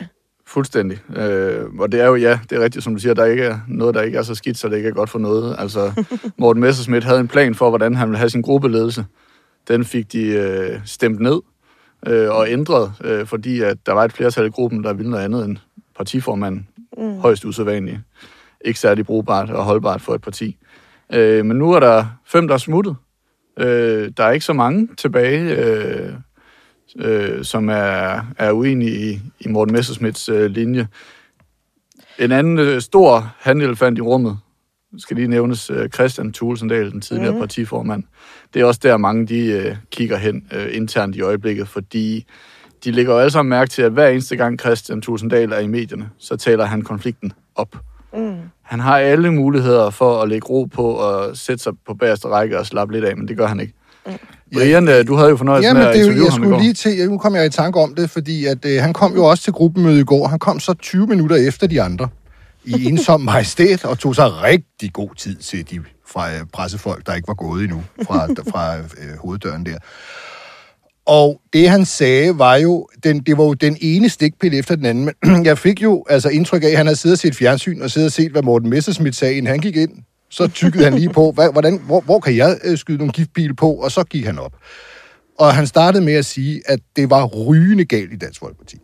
[0.45, 1.17] Fuldstændig.
[1.17, 3.59] Øh, og det er jo, ja, det er rigtigt, som du siger, der ikke er
[3.67, 5.55] noget, der ikke er så skidt, så det ikke er godt for noget.
[5.59, 6.05] Altså,
[6.39, 9.05] Morten Messerschmidt havde en plan for, hvordan han ville have sin gruppeledelse.
[9.67, 11.41] Den fik de øh, stemt ned
[12.07, 15.23] øh, og ændret, øh, fordi at der var et flertal i gruppen, der ville noget
[15.23, 15.57] andet end
[15.97, 16.67] partiformanden.
[16.97, 17.19] Mm.
[17.19, 17.99] Højst usædvanligt.
[18.65, 20.57] Ikke særlig brugbart og holdbart for et parti.
[21.13, 22.95] Øh, men nu er der fem, der er smuttet.
[23.59, 26.13] Øh, der er ikke så mange tilbage, øh,
[26.95, 30.87] øh, som er, er uenige i, i Morten Messersmiths øh, linje.
[32.19, 34.37] En anden øh, stor handelefant i rummet,
[34.97, 37.39] skal lige nævnes øh, Christian Thulsendal, den tidligere mm.
[37.39, 38.03] partiformand.
[38.53, 42.25] Det er også der, mange de øh, kigger hen øh, internt i øjeblikket, fordi
[42.83, 45.67] de lægger jo alle sammen mærke til, at hver eneste gang Christian Thulsendal er i
[45.67, 47.75] medierne, så taler han konflikten op.
[48.13, 48.35] Mm.
[48.61, 52.59] Han har alle muligheder for at lægge ro på og sætte sig på bagerste række
[52.59, 53.73] og slappe lidt af, men det gør han ikke.
[54.05, 54.11] Mm.
[54.53, 56.41] Brian, øh, du havde jo fornøjelse ja, med at det er jo, interviewe jeg ham
[56.41, 56.61] i skulle går.
[56.61, 59.25] lige til, nu kom jeg i tanke om det, fordi at, øh, han kom jo
[59.25, 60.27] også til gruppemøde i går.
[60.27, 62.07] Han kom så 20 minutter efter de andre
[62.65, 67.15] i ensom majestæt og tog sig rigtig god tid til de fra øh, pressefolk, der
[67.15, 69.77] ikke var gået endnu fra, fra øh, hoveddøren der.
[71.05, 74.85] Og det, han sagde, var jo, den, det var jo den ene stikpille efter den
[74.85, 75.09] anden.
[75.23, 77.91] Men jeg fik jo altså indtryk af, at han havde siddet og set fjernsyn og
[77.91, 79.91] siddet og set, hvad Morten Messerschmidt sagde, inden han gik ind.
[80.29, 83.55] Så tykkede han lige på, hvad, hvordan, hvor, hvor kan jeg øh, skyde nogle giftpile
[83.55, 83.73] på?
[83.73, 84.55] Og så gik han op.
[85.39, 88.77] Og han startede med at sige, at det var rygende galt i Dansk Folkeparti.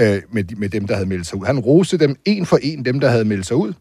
[0.00, 1.46] Øh, med, med dem, der havde meldt sig ud.
[1.46, 3.72] Han roste dem en for en, dem, der havde meldt sig ud.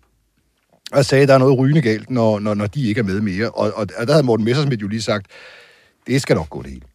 [0.91, 3.21] Og sagde, at der er noget rygende galt, når, når, når de ikke er med
[3.21, 3.49] mere.
[3.49, 5.28] Og, og, og der havde Morten Messersmith jo lige sagt,
[6.08, 6.86] det skal nok gå det hele.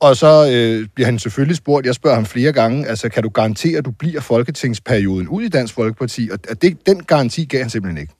[0.00, 3.28] Og så øh, bliver han selvfølgelig spurgt, jeg spørger ham flere gange, altså kan du
[3.28, 6.28] garantere, at du bliver folketingsperioden ud i Dansk Folkeparti?
[6.32, 8.14] Og at det, den garanti gav han simpelthen ikke.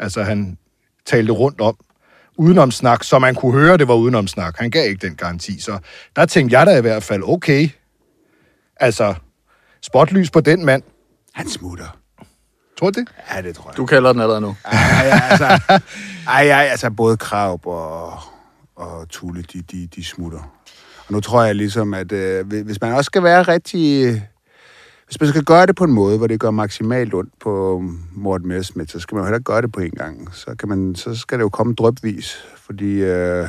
[0.00, 0.58] Altså han
[1.06, 1.76] talte rundt om,
[2.36, 4.58] udenom snak, så man kunne høre, det var udenom snak.
[4.58, 5.78] Han gav ikke den garanti, så
[6.16, 7.68] der tænkte jeg da i hvert fald, okay,
[8.80, 9.14] altså
[9.82, 10.82] spotlys på den mand.
[11.32, 11.98] Han smutter.
[12.78, 13.08] Tror du det?
[13.34, 13.76] Ja, det tror jeg.
[13.76, 14.56] Du kalder den allerede nu.
[14.64, 15.44] Ej, ja, altså,
[16.28, 18.12] ej, ej, altså både Krav og,
[18.76, 20.38] og Tulle, de, de, de smutter.
[21.06, 24.12] Og nu tror jeg ligesom, at øh, hvis man også skal være rigtig...
[25.06, 28.48] Hvis man skal gøre det på en måde, hvor det gør maksimalt ondt på Morten
[28.48, 30.34] Messerschmidt, så skal man jo heller ikke gøre det på en gang.
[30.34, 33.48] Så, kan man, så skal det jo komme drøbvis, fordi øh,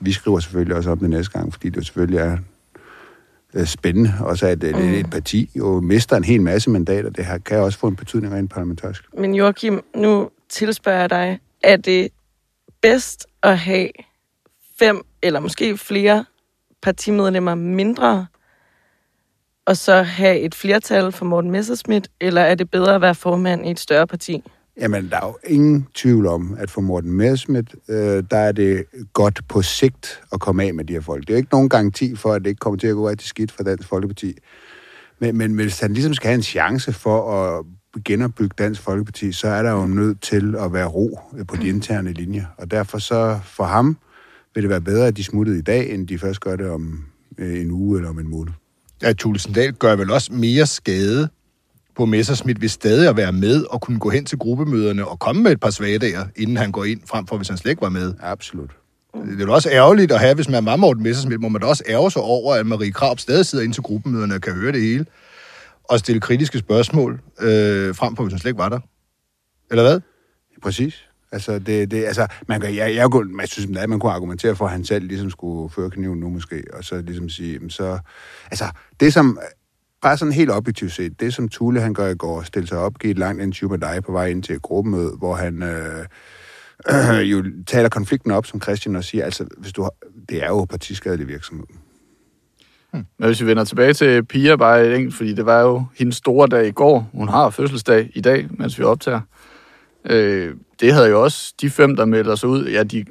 [0.00, 2.38] vi skriver selvfølgelig også om det næste gang, fordi det jo selvfølgelig er
[3.64, 4.12] spændende.
[4.20, 4.94] Også at et, mm.
[4.94, 7.10] et parti jo mister en hel masse mandater.
[7.10, 9.04] Det her kan også få en betydning rent parlamentarisk.
[9.18, 12.08] Men Joachim, nu tilspørger jeg dig, er det
[12.82, 13.88] bedst at have
[14.78, 16.24] fem eller måske flere
[16.82, 18.26] partimedlemmer mindre,
[19.66, 23.66] og så have et flertal for Morten Messerschmidt, eller er det bedre at være formand
[23.66, 24.42] i et større parti?
[24.80, 28.84] Jamen, der er jo ingen tvivl om, at for Morten Messerschmidt, øh, der er det
[29.12, 31.20] godt på sigt at komme af med de her folk.
[31.20, 33.28] Det er jo ikke nogen garanti for, at det ikke kommer til at gå rigtig
[33.28, 34.34] skidt for Dansk Folkeparti.
[35.18, 37.64] Men, men hvis han ligesom skal have en chance for at
[38.04, 42.12] genopbygge Dansk Folkeparti, så er der jo nødt til at være ro på de interne
[42.12, 42.44] linjer.
[42.58, 43.96] Og derfor så for ham
[44.54, 47.04] vil det være bedre, at de smuttede i dag, end de først gør det om
[47.38, 48.52] øh, en uge eller om en måned.
[49.02, 51.28] Ja, Tulsendal gør vel også mere skade
[51.98, 55.42] på Messerschmidt ved stadig at være med og kunne gå hen til gruppemøderne og komme
[55.42, 57.88] med et par svagdager, inden han går ind, frem for hvis han slet ikke var
[57.88, 58.14] med.
[58.20, 58.70] Absolut.
[59.14, 61.60] Det er jo også ærgerligt at have, hvis man er meget Morten Messerschmidt, må man
[61.60, 64.52] da også ærge sig over, at Marie Krab stadig sidder ind til gruppemøderne og kan
[64.52, 65.06] høre det hele,
[65.84, 68.80] og stille kritiske spørgsmål, øh, frem for hvis han slet ikke var der.
[69.70, 70.00] Eller hvad?
[70.62, 71.04] Præcis.
[71.32, 74.56] Altså, det, det, altså man, kan, jeg, jeg, kunne, jeg synes, at man kunne argumentere
[74.56, 77.98] for, at han selv ligesom skulle føre kniven nu måske, og så ligesom sige, så...
[78.50, 78.64] Altså,
[79.00, 79.38] det som...
[80.02, 82.98] Bare sådan helt objektivt set, det som Tule han gør i går, stille sig op,
[82.98, 86.04] give et langt interview med dig på vej ind til et gruppemøde, hvor han øh,
[86.88, 89.92] øh, jo taler konflikten op, som Christian og siger, altså, hvis du har,
[90.28, 91.66] det er jo partiskadelig virksomhed.
[92.92, 93.06] Hmm.
[93.18, 96.16] Men hvis vi vender tilbage til Pia bare et enkelt, fordi det var jo hendes
[96.16, 97.10] store dag i går.
[97.12, 99.20] Hun har fødselsdag i dag, mens vi optager.
[100.04, 103.04] Øh, det havde jo også de fem, der melder sig ud, ja, de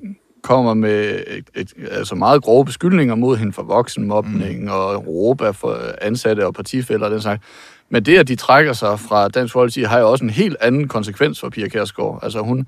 [0.43, 4.71] kommer med et, et, altså meget grove beskyldninger mod hende for voksenmobning mm.
[4.71, 7.43] og råber for ansatte og partifælder og den slags.
[7.89, 10.87] Men det, at de trækker sig fra Dansk Folkeparti, har jo også en helt anden
[10.87, 12.19] konsekvens for Pia Kærsgaard.
[12.23, 12.67] Altså hun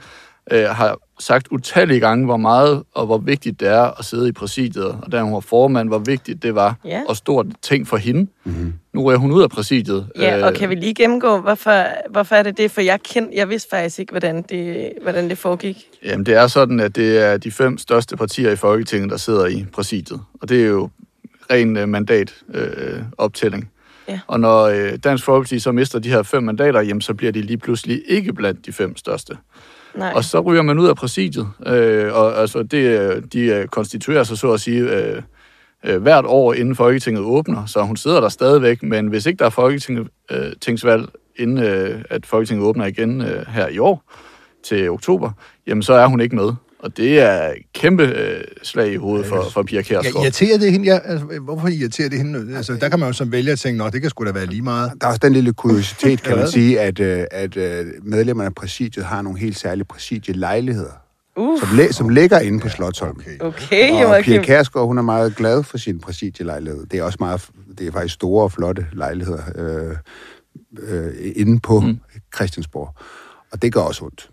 [0.51, 4.31] øh, har sagt utallige gange, hvor meget og hvor vigtigt det er at sidde i
[4.31, 7.01] præsidiet, og da hun var formand, hvor vigtigt det var, Ja.
[7.07, 8.27] og stort ting for hende.
[8.43, 8.73] Mm-hmm.
[8.93, 10.07] Nu er hun ud af præsidiet.
[10.19, 12.71] Ja, og kan vi lige gennemgå, hvorfor, hvorfor er det det?
[12.71, 15.85] For jeg, kend, jeg vidste faktisk ikke, hvordan det, hvordan det foregik.
[16.05, 19.45] Jamen, det er sådan, at det er de fem største partier i Folketinget, der sidder
[19.45, 20.21] i præsidiet.
[20.41, 20.89] Og det er jo
[21.51, 22.95] ren øh, mandatoptælling.
[22.95, 23.69] Øh, optælling.
[24.07, 24.19] Ja.
[24.27, 27.41] Og når øh, Dansk Folkeparti så mister de her fem mandater, jamen, så bliver de
[27.41, 29.37] lige pludselig ikke blandt de fem største.
[29.99, 30.11] Nej.
[30.15, 34.23] Og så ryger man ud af præsidiet, øh, og altså, det, øh, de øh, konstituerer
[34.23, 35.21] sig så at sige øh,
[35.85, 37.65] øh, hvert år, inden Folketinget åbner.
[37.65, 42.25] Så hun sidder der stadigvæk, men hvis ikke der er folketingsvalg, øh, inden øh, at
[42.25, 44.03] Folketinget åbner igen øh, her i år
[44.63, 45.31] til oktober,
[45.67, 46.53] jamen så er hun ikke med.
[46.79, 50.23] Og det er et kæmpe øh, slag i hovedet for, for Pia Ja, Kjærsgaard.
[50.23, 50.85] irriterer det hende?
[50.85, 52.57] Ja, altså, hvorfor irriterer det hende?
[52.57, 54.61] Altså, der kan man jo som vælger tænke, nå, det kan sgu da være lige
[54.61, 54.91] meget.
[55.01, 58.47] Der er også den lille kuriositet, kan Ja, man sige, at, øh, at øh, medlemmerne
[58.47, 60.91] af præsidiet har nogle helt særlige præsidielejligheder,
[61.37, 63.17] Uh, som, læ- som ligger inde på Slottholm.
[63.39, 63.39] Okay.
[63.39, 64.43] okay, Og Pia.
[64.43, 66.85] Kærsgaard, hun er meget glad for sin præsidielejlighed.
[66.85, 69.95] Det er også meget, det er faktisk store og flotte lejligheder øh,
[70.81, 71.99] øh, inde på mm.
[72.35, 72.93] Christiansborg.
[73.51, 74.29] Og det gør også ondt.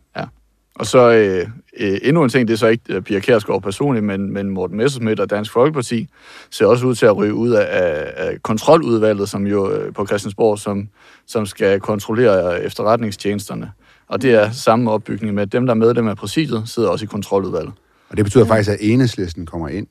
[0.78, 1.48] Og så øh,
[1.80, 4.76] øh, endnu en ting, det er så ikke øh, Pia Kjærsgaard personligt, men, men Morten
[4.76, 6.08] Messerschmidt og Dansk Folkeparti
[6.50, 10.06] ser også ud til at ryge ud af, af, af kontroludvalget, som jo øh, på
[10.06, 10.88] Christiansborg, som,
[11.26, 13.72] som skal kontrollere efterretningstjenesterne.
[14.08, 17.04] Og det er samme opbygning med, at dem, der er medlem af præsidiet, sidder også
[17.04, 17.72] i kontroludvalget.
[18.08, 19.86] Og det betyder faktisk, at enhedslisten kommer ind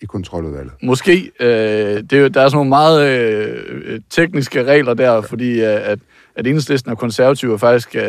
[0.00, 0.72] i kontroludvalget.
[0.82, 1.30] Måske.
[1.40, 5.98] Øh, det, er der er sådan nogle meget øh, tekniske regler der, fordi øh, at,
[6.36, 8.02] at enhedslisten og konservative faktisk øh,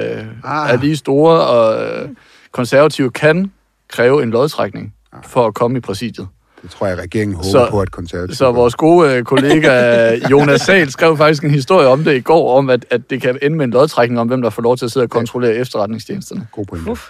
[0.44, 0.70] Ah.
[0.74, 2.10] er lige store, og øh,
[2.52, 3.52] konservative kan
[3.90, 6.28] kræve en lodtrækning for at komme i præsidiet.
[6.62, 8.36] Det tror jeg, regeringen håber Så- på, at konservative...
[8.36, 9.72] Så vores gode øh, kollega
[10.32, 13.40] Jonas Sahl skrev faktisk en historie om det i går, om at, at det kan
[13.42, 16.48] ende med en lodtrækning om, hvem der får lov til at sidde og kontrollere efterretningstjenesterne.
[16.52, 16.92] God pointe.
[16.92, 17.02] Uff,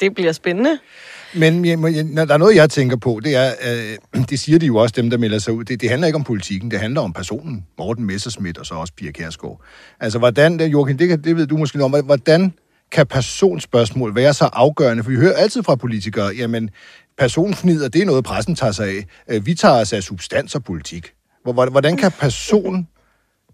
[0.00, 0.78] det bliver spændende.
[1.34, 3.52] Men jeg, jeg, når der er noget, jeg tænker på, det er,
[4.14, 6.16] øh, det siger de jo også, dem der melder sig ud, det, det handler ikke
[6.16, 9.60] om politikken, det handler om personen, Morten Messerschmidt og så også Pia Kærsgaard.
[10.00, 12.52] Altså, hvordan, der, Joachim, det, kan, det ved du måske noget om, hvordan
[12.92, 15.02] kan personspørgsmål være så afgørende?
[15.02, 16.70] For vi hører altid fra politikere, jamen,
[17.18, 19.06] personfnider, det er noget, pressen tager sig af.
[19.28, 21.12] Øh, vi tager os af substans og politik.
[21.44, 22.88] Hvordan kan person,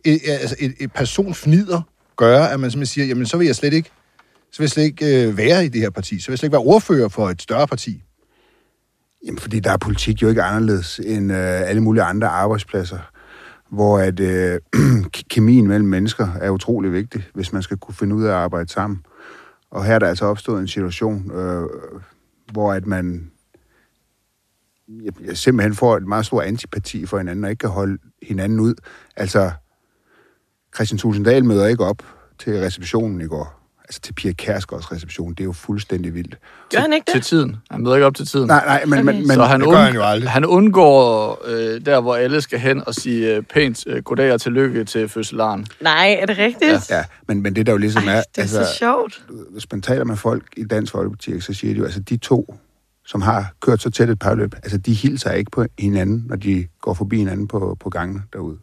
[0.04, 1.82] et, altså et, et personfnider
[2.16, 3.90] gøre, at man simpelthen siger, jamen, så vil jeg slet ikke
[4.52, 6.20] så vil jeg slet ikke øh, være i det her parti.
[6.20, 8.02] Så vil jeg slet ikke være ordfører for et større parti.
[9.26, 12.98] Jamen, fordi der er politik jo ikke anderledes end øh, alle mulige andre arbejdspladser,
[13.68, 14.58] hvor at øh,
[15.30, 18.68] kemien mellem mennesker er utrolig vigtig, hvis man skal kunne finde ud af at arbejde
[18.68, 19.04] sammen.
[19.70, 21.68] Og her er der altså opstået en situation, øh,
[22.52, 23.30] hvor at man
[25.04, 28.60] jeg, jeg simpelthen får et meget stor antipati for hinanden, og ikke kan holde hinanden
[28.60, 28.74] ud.
[29.16, 29.50] Altså,
[30.74, 32.02] Christian Tulsendal møder ikke op
[32.38, 33.59] til receptionen i går.
[33.90, 35.30] Altså til Pia Kærsgaards reception.
[35.30, 36.38] Det er jo fuldstændig vildt.
[36.74, 37.24] Gør han ikke Til det?
[37.26, 37.56] tiden.
[37.70, 38.46] Han møder ikke op til tiden.
[38.46, 40.30] Nej, nej, men, men, men så han, det gør han jo aldrig.
[40.30, 44.40] han undgår øh, der, hvor alle skal hen og sige øh, pænt øh, goddag og
[44.40, 45.66] tillykke til fødselaren.
[45.80, 46.90] Nej, er det rigtigt?
[46.90, 49.22] Ja, men, men det der jo ligesom Ej, er, det er så sjovt.
[49.52, 52.54] hvis man taler med folk i Dansk Folkeparti, så siger de jo, altså de to,
[53.06, 56.66] som har kørt så tæt et parløb, altså de hilser ikke på hinanden, når de
[56.80, 58.56] går forbi hinanden på, på gangene derude.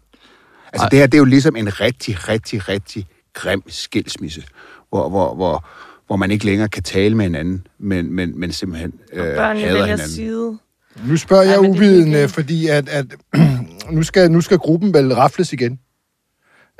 [0.74, 0.90] Altså Nej.
[0.90, 4.44] det her, det er jo ligesom en rigtig, rigtig, rigtig grim skilsmisse,
[4.90, 5.66] hvor, hvor, hvor,
[6.08, 10.08] hvor man ikke længere kan tale med hinanden, men, men, men simpelthen øh, hader hinanden.
[10.08, 10.58] side.
[11.06, 13.06] Nu spørger Ej, jeg er uvidende, fordi at, at
[13.96, 15.80] nu, skal, nu skal gruppen vel rafles igen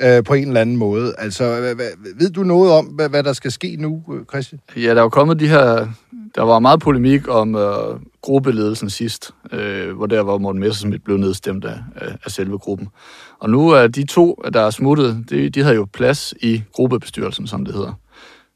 [0.02, 1.16] øh, på en eller anden måde.
[1.18, 1.90] Altså, hvad, hvad,
[2.20, 4.62] ved du noget om, hvad, hvad der skal ske nu, Christian?
[4.76, 5.88] Ja, der er jo kommet de her...
[6.36, 11.18] Der var meget polemik om øh, gruppeledelsen sidst, øh, hvor der var Morten Messerschmidt blev
[11.18, 12.88] nedstemt af, af, af selve gruppen.
[13.40, 17.48] Og nu er de to, der er smuttet, de, de har jo plads i gruppebestyrelsen,
[17.48, 17.94] som det hedder.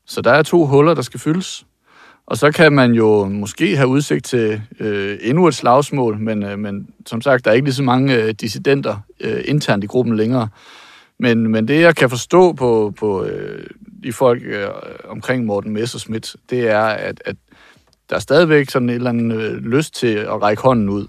[0.06, 1.65] Så der er to huller, der skal fyldes.
[2.26, 6.60] Og så kan man jo måske have udsigt til øh, endnu et slagsmål, men, øh,
[6.60, 10.15] men som sagt, der er ikke lige så mange øh, dissidenter øh, internt i gruppen
[10.15, 10.48] længere.
[11.20, 13.67] Men, men det, jeg kan forstå på, på øh,
[14.04, 14.67] de folk øh,
[15.10, 17.36] omkring Morten Messerschmidt, det er, at, at
[18.10, 21.08] der er stadigvæk sådan en eller anden øh, lyst til at række hånden ud.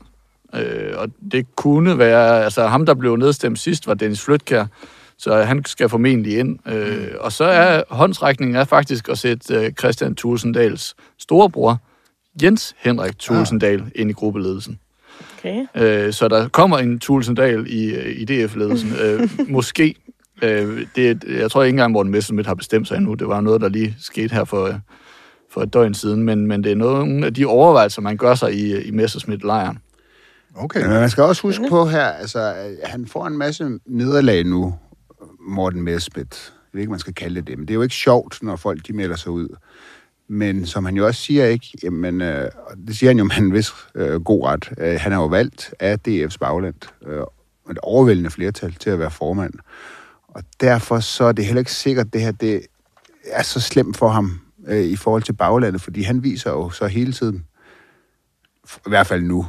[0.54, 4.66] Øh, og det kunne være, altså ham, der blev nedstemt sidst, var Dennis Flytkær,
[5.18, 6.58] så han skal formentlig ind.
[6.68, 11.78] Øh, og så er håndsrækningen er faktisk at sætte øh, Christian Tulsendals storebror,
[12.42, 14.78] Jens Henrik Tulsendal, ind i gruppeledelsen.
[15.38, 15.66] Okay.
[15.74, 18.92] Øh, så der kommer en Tulsendal i, øh, i DF-ledelsen.
[19.02, 19.94] øh, måske.
[20.42, 23.14] Øh, det, jeg tror ikke engang, Morten Messerschmidt har bestemt sig endnu.
[23.14, 24.74] Det var noget, der lige skete her for, øh,
[25.50, 26.22] for et døgn siden.
[26.22, 29.78] Men, men det er nogle af de overvejelser, man gør sig i, i Messerschmidt-lejren.
[30.56, 30.80] Okay.
[30.80, 34.74] Men man skal også huske på her, altså, han får en masse nederlag nu,
[35.40, 36.52] Morten Messerschmidt.
[36.52, 38.56] Jeg ved ikke, man skal kalde det det, men det er jo ikke sjovt, når
[38.56, 39.48] folk de melder sig ud.
[40.28, 43.36] Men som han jo også siger, ikke, jamen, øh, og det siger han jo med
[43.36, 46.74] en vis øh, god ret, øh, han er jo valgt af DF's bagland,
[47.06, 47.22] øh,
[47.70, 49.54] et overvældende flertal til at være formand.
[50.28, 52.66] Og derfor så er det heller ikke sikkert, at det her det
[53.26, 56.86] er så slemt for ham øh, i forhold til baglandet, fordi han viser jo så
[56.86, 57.46] hele tiden,
[58.86, 59.46] i hvert fald nu,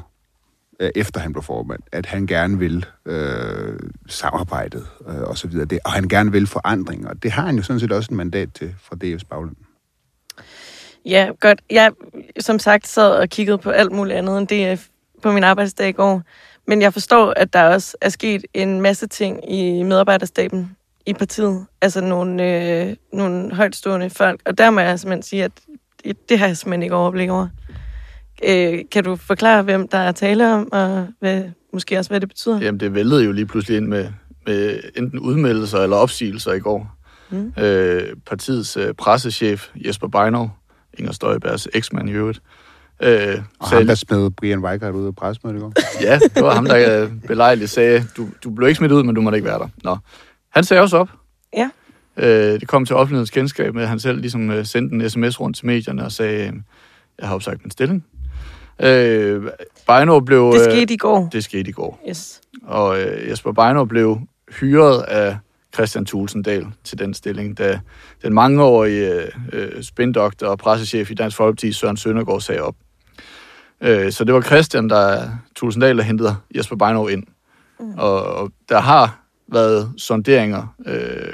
[0.83, 5.65] Øh, efter han blev formand, at han gerne vil øh, samarbejdet øh, og så videre.
[5.65, 8.17] Det, og han gerne vil forandring, og det har han jo sådan set også en
[8.17, 9.55] mandat til fra DF's bagland.
[11.05, 11.61] Ja, godt.
[11.69, 11.91] Jeg,
[12.39, 14.87] som sagt, sad og kiggede på alt muligt andet end DF
[15.21, 16.21] på min arbejdsdag i går.
[16.67, 21.65] Men jeg forstår, at der også er sket en masse ting i medarbejderstaben i partiet.
[21.81, 24.41] Altså nogle, øh, nogle højtstående folk.
[24.45, 25.51] Og der må jeg simpelthen sige, at
[26.03, 27.47] det, det har jeg simpelthen ikke overblik over.
[28.47, 31.43] Øh, kan du forklare, hvem der er tale om, og hvad,
[31.73, 32.61] måske også, hvad det betyder?
[32.61, 34.07] Jamen, det væltede jo lige pludselig ind med,
[34.45, 36.95] med enten udmeldelser eller opsigelser i går.
[37.29, 37.53] Mm.
[37.63, 40.51] Øh, partiets øh, pressechef, Jesper Beinov,
[40.97, 42.41] Inger Støjbergs eksmand i øvrigt,
[43.03, 45.73] øh, Og ham, der smed Brian Weigert ud af pressemødet i går.
[46.01, 49.15] Ja, det var ham, der øh, belejligt sagde, du, du blev ikke smidt ud, men
[49.15, 49.67] du må ikke være der.
[49.83, 49.97] Nå.
[50.49, 51.09] Han sagde også op.
[51.57, 51.69] Ja.
[52.17, 55.39] Øh, det kom til offentlighedens kendskab med, at han selv ligesom øh, sendte en sms
[55.39, 56.53] rundt til medierne og sagde, øh,
[57.19, 58.05] jeg har opsagt min stilling.
[58.79, 59.43] Øh,
[59.87, 60.53] Bejno blev...
[60.53, 61.29] Det skete i går.
[61.31, 62.03] Det skete i går.
[62.09, 62.41] Yes.
[62.63, 64.19] Og øh, Jesper Bejno blev
[64.59, 65.37] hyret af
[65.73, 67.79] Christian Tulsendal til den stilling, da
[68.21, 72.75] den mangeårige øh, spindoktor og pressechef i Dansk Folkeparti, Søren Søndergaard, sagde op.
[73.81, 77.23] Øh, så det var Christian, der Tulsendal, der hentede Jesper Bejno ind.
[77.79, 77.93] Mm.
[77.97, 81.33] Og, og der har været sonderinger øh,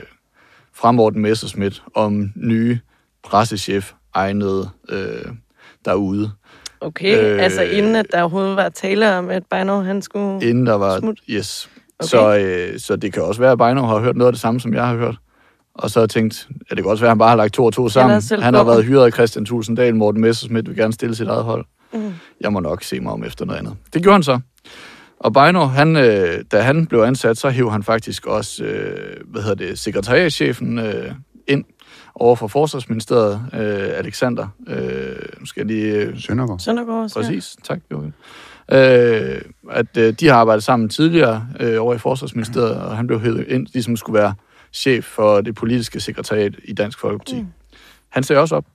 [0.74, 2.80] fra Morten Messerschmidt om nye
[3.24, 5.26] pressechef egnede øh,
[5.86, 6.32] derude.
[6.82, 10.66] Okay, øh, altså inden at der overhovedet var tale om, at Bejno han skulle Inden
[10.66, 11.00] der var...
[11.00, 11.22] smutte?
[11.30, 11.70] Yes.
[12.00, 12.08] Okay.
[12.08, 14.60] Så, øh, så det kan også være, at Bejno har hørt noget af det samme,
[14.60, 15.16] som jeg har hørt.
[15.74, 17.54] Og så har jeg tænkt, at det kan også være, at han bare har lagt
[17.54, 18.22] to og to sammen.
[18.42, 21.66] Han har været hyret af Christian Tulsendal, Morten Messerschmidt vil gerne stille sit eget hold.
[21.94, 22.14] Mm.
[22.42, 23.76] Jeg må nok se mig om efter noget andet.
[23.94, 24.40] Det gjorde han så.
[25.20, 29.42] Og Bejno, han, øh, da han blev ansat, så hævde han faktisk også, øh, hvad
[29.42, 31.12] hedder det, sekretariatchefen øh,
[31.48, 31.64] ind
[32.20, 34.48] over for Forsvarsministeriet, øh, Alexander.
[34.68, 35.94] Øh, skal jeg lige...
[35.94, 36.60] Øh, Søndergaard.
[36.60, 37.80] Søndergaard også, Præcis, tak.
[37.92, 38.14] Joachim.
[38.72, 43.20] Øh, at øh, de har arbejdet sammen tidligere øh, over i Forsvarsministeriet, og han blev
[43.20, 44.34] hævet ind, ligesom skulle være
[44.74, 47.42] chef for det politiske sekretariat i Dansk Folkeparti.
[47.42, 47.48] Mm.
[48.10, 48.66] Han sagde også op.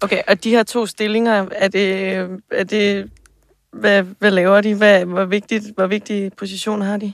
[0.00, 2.16] Okay, og de her to stillinger, er det,
[2.50, 3.10] er det
[3.72, 4.74] hvad, hvad laver de?
[4.74, 7.12] Hvad, hvor, vigtigt, hvor vigtige positioner har de?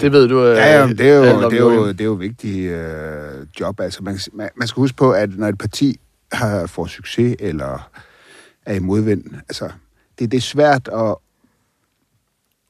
[0.00, 0.44] Det ved du.
[0.44, 3.46] Øh, Ja, ja, men det er jo, det er jo, det er jo vigtigt øh,
[3.60, 3.80] job.
[3.80, 6.00] Altså, man, man, man skal huske på, at når et parti
[6.32, 7.90] har, får succes eller
[8.66, 9.70] er i modvind, altså,
[10.18, 11.14] det, det er svært at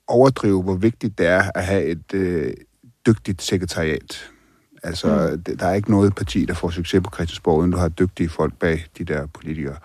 [0.09, 2.53] overdrive, hvor vigtigt det er at have et øh,
[3.07, 4.31] dygtigt sekretariat.
[4.83, 5.43] Altså, mm.
[5.43, 8.29] det, der er ikke noget parti, der får succes på Christiansborg, uden du har dygtige
[8.29, 9.77] folk bag de der politikere.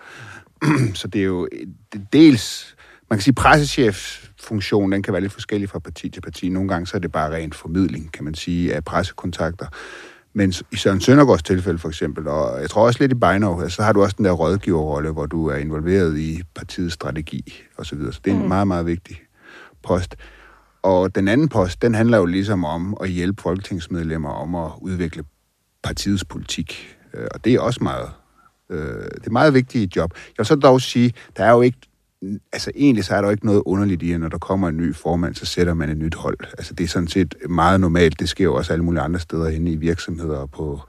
[0.94, 1.48] Så det er jo
[1.92, 2.76] det, dels...
[3.12, 6.48] Man kan sige, pressecheffunktionen, den kan være lidt forskellig fra parti til parti.
[6.48, 9.66] Nogle gange så er det bare ren formidling, kan man sige, af pressekontakter.
[10.34, 13.76] Men i Søren Søndergaards tilfælde for eksempel, og jeg tror også lidt i Bejnov, altså,
[13.76, 17.84] så har du også den der rådgiverrolle, hvor du er involveret i partiets strategi osv.
[17.84, 18.12] Så, videre.
[18.12, 18.48] så det er en Mm.
[18.48, 19.20] meget, meget vigtig
[19.82, 20.16] post.
[20.82, 25.24] Og den anden post, den handler jo ligesom om at hjælpe folketingsmedlemmer om at udvikle
[25.82, 26.96] partiets politik.
[27.14, 28.10] Øh, Og det er også meget,
[28.70, 30.10] øh, det er meget vigtigt job.
[30.14, 31.78] Jeg vil så dog sige, der er jo ikke,
[32.52, 34.76] altså egentlig så er der jo ikke noget underligt i, at når der kommer en
[34.76, 36.38] ny formand, så sætter man et nyt hold.
[36.58, 38.20] Altså det er sådan set meget normalt.
[38.20, 40.80] Det sker jo også alle mulige andre steder henne i virksomheder og på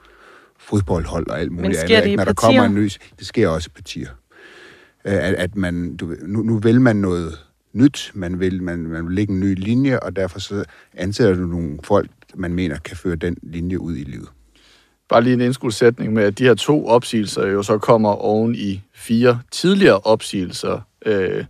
[0.59, 2.17] fodboldhold og alt muligt sker det i ikke?
[2.17, 2.47] Når der partier?
[2.47, 4.09] kommer en ny, det sker også i partier.
[5.05, 7.39] Øh, At, at man, du, ved, nu, nu vil man noget
[7.73, 11.47] nyt, man vil, man, man vil lægge en ny linje, og derfor så ansætter du
[11.47, 14.27] nogle folk, man mener kan føre den linje ud i livet.
[15.09, 18.81] Bare lige en indskudsætning med, at de her to opsigelser jo så kommer oven i
[18.93, 21.45] fire tidligere opsigelser øh,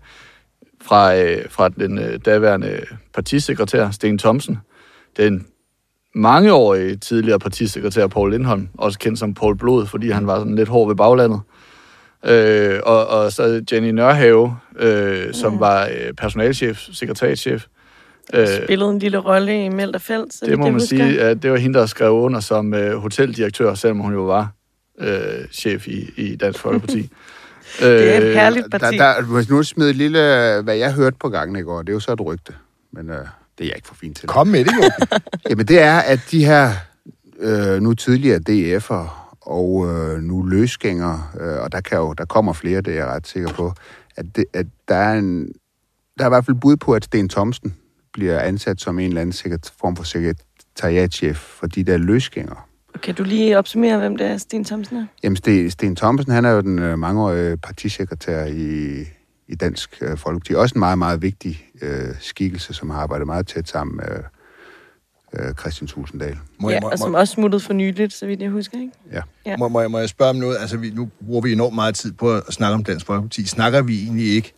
[0.82, 2.80] fra, øh, fra den øh, daværende
[3.14, 4.58] partisekretær, Sten Thomsen.
[5.18, 5.48] Den
[6.16, 10.70] mangeårige tidligere partisekretær, Paul Lindholm, også kendt som Paul Blod, fordi han var sådan lidt
[10.70, 11.42] hård ved baglandet.
[12.26, 15.60] Øh, og, og så Jenny Nørhave, øh, som Ja.
[15.60, 17.66] var øh, personalchef, sekretariatchef.
[18.34, 20.98] Øh, Spillede en lille rolle i Meldt og Felt, så det må jeg man husker.
[20.98, 24.52] sige, at det var hende, der skrev under som øh, hoteldirektør, selvom hun jo var
[25.00, 27.10] øh, chef i, i Dansk Folkeparti.
[27.80, 28.98] Det er et herligt Der, parti.
[28.98, 30.20] der, hvis nu smide et lille,
[30.64, 32.54] hvad jeg hørte på gangen i går, det er jo så et rygte,
[32.92, 33.16] men øh,
[33.58, 34.28] det er jeg ikke for fint til.
[34.30, 35.06] Kom med det, jo.
[35.50, 36.72] Jamen det er, at de her
[37.40, 39.10] øh, nu tidligere DF'er
[39.42, 43.08] og øh, nu løsgængere, øh, og der, kan jo, der kommer flere, det er jeg
[43.08, 43.74] ret sikker på,
[44.16, 45.48] at, det, at der er en,
[46.18, 47.76] der er i hvert fald bud på, at Sten Thomsen
[48.14, 52.58] bliver ansat som en eller anden sekret, form for sekretariatchef for de der løsgængere.
[53.02, 55.06] Kan du lige opsummere, hvem det er, Sten Thomsen er?
[55.24, 59.02] Jamen, Sten, Sten Thomsen, han er jo den øh, mangeårige partisekretær i,
[59.48, 60.54] i Dansk øh, Folkeparti.
[60.54, 64.24] Også en meget, meget vigtig øh, skikkelse, som har arbejdet meget tæt sammen med
[65.34, 66.38] øh, Christian Tulsendal.
[66.60, 68.80] Må ja, jeg, må, og som må, også smuttede for nyligt, så vidt jeg husker,
[68.80, 68.94] ikke?
[69.12, 69.22] Ja.
[69.46, 69.58] Ja.
[69.58, 70.58] må, må, jeg, må jeg spørge om noget?
[70.60, 73.46] Altså, vi, nu bruger vi enormt meget tid på at snakke om Dansk Folkeparti.
[73.46, 74.54] Snakker vi egentlig ikke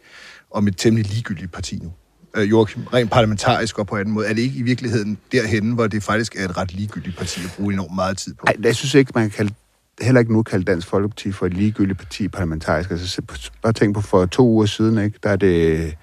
[0.52, 1.92] om et temmelig ligegyldigt parti nu?
[2.36, 4.28] Øh, Joachim, rent parlamentarisk og på anden måde.
[4.28, 7.54] Er det ikke i virkeligheden derhen, hvor det faktisk er et ret ligegyldigt parti at
[7.58, 8.46] bruge enormt meget tid på?
[8.48, 9.54] Ej, jeg synes ikke, man kan kalde,
[10.02, 12.92] heller ikke nu kalde Dansk Folkeparti for et ligegyldigt parti parlamentarisk.
[12.92, 13.22] Altså,
[13.62, 15.20] bare tænk på for to uger siden, ikke?
[15.24, 15.94] Der, er det,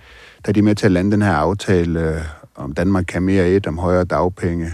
[0.47, 2.20] da de er med til at lande den her aftale øh,
[2.55, 4.72] om Danmark kan mere et, om højere dagpenge,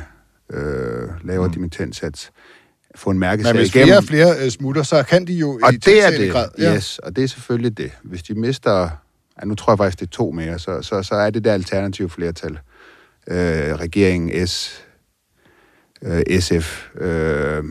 [0.52, 1.52] øh, lavere mm.
[1.54, 2.30] dimittentsats,
[2.94, 3.86] få en mærkesag Men hvis igennem.
[3.86, 6.48] flere og flere øh, smutter, så kan de jo Og i det er det, grad.
[6.58, 6.74] ja.
[6.74, 7.90] yes, og det er selvfølgelig det.
[8.02, 8.88] Hvis de mister,
[9.40, 11.52] ja, nu tror jeg faktisk, det er to mere, så, så, så er det der
[11.52, 12.58] alternative flertal.
[13.28, 14.84] Øh, regeringen, S,
[16.02, 17.64] øh, SF, øh,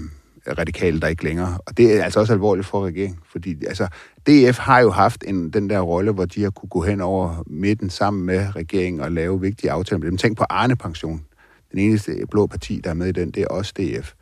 [0.58, 1.58] radikale, der ikke længere.
[1.66, 3.88] Og det er altså også alvorligt for regeringen, fordi altså,
[4.28, 7.44] DF har jo haft en, den der rolle, hvor de har kunne gå hen over
[7.48, 10.18] midten sammen med regeringen og lave vigtige aftaler med dem.
[10.18, 11.26] Tænk på Arne-pension.
[11.72, 14.14] Den eneste blå parti, der er med i den, det er også DF.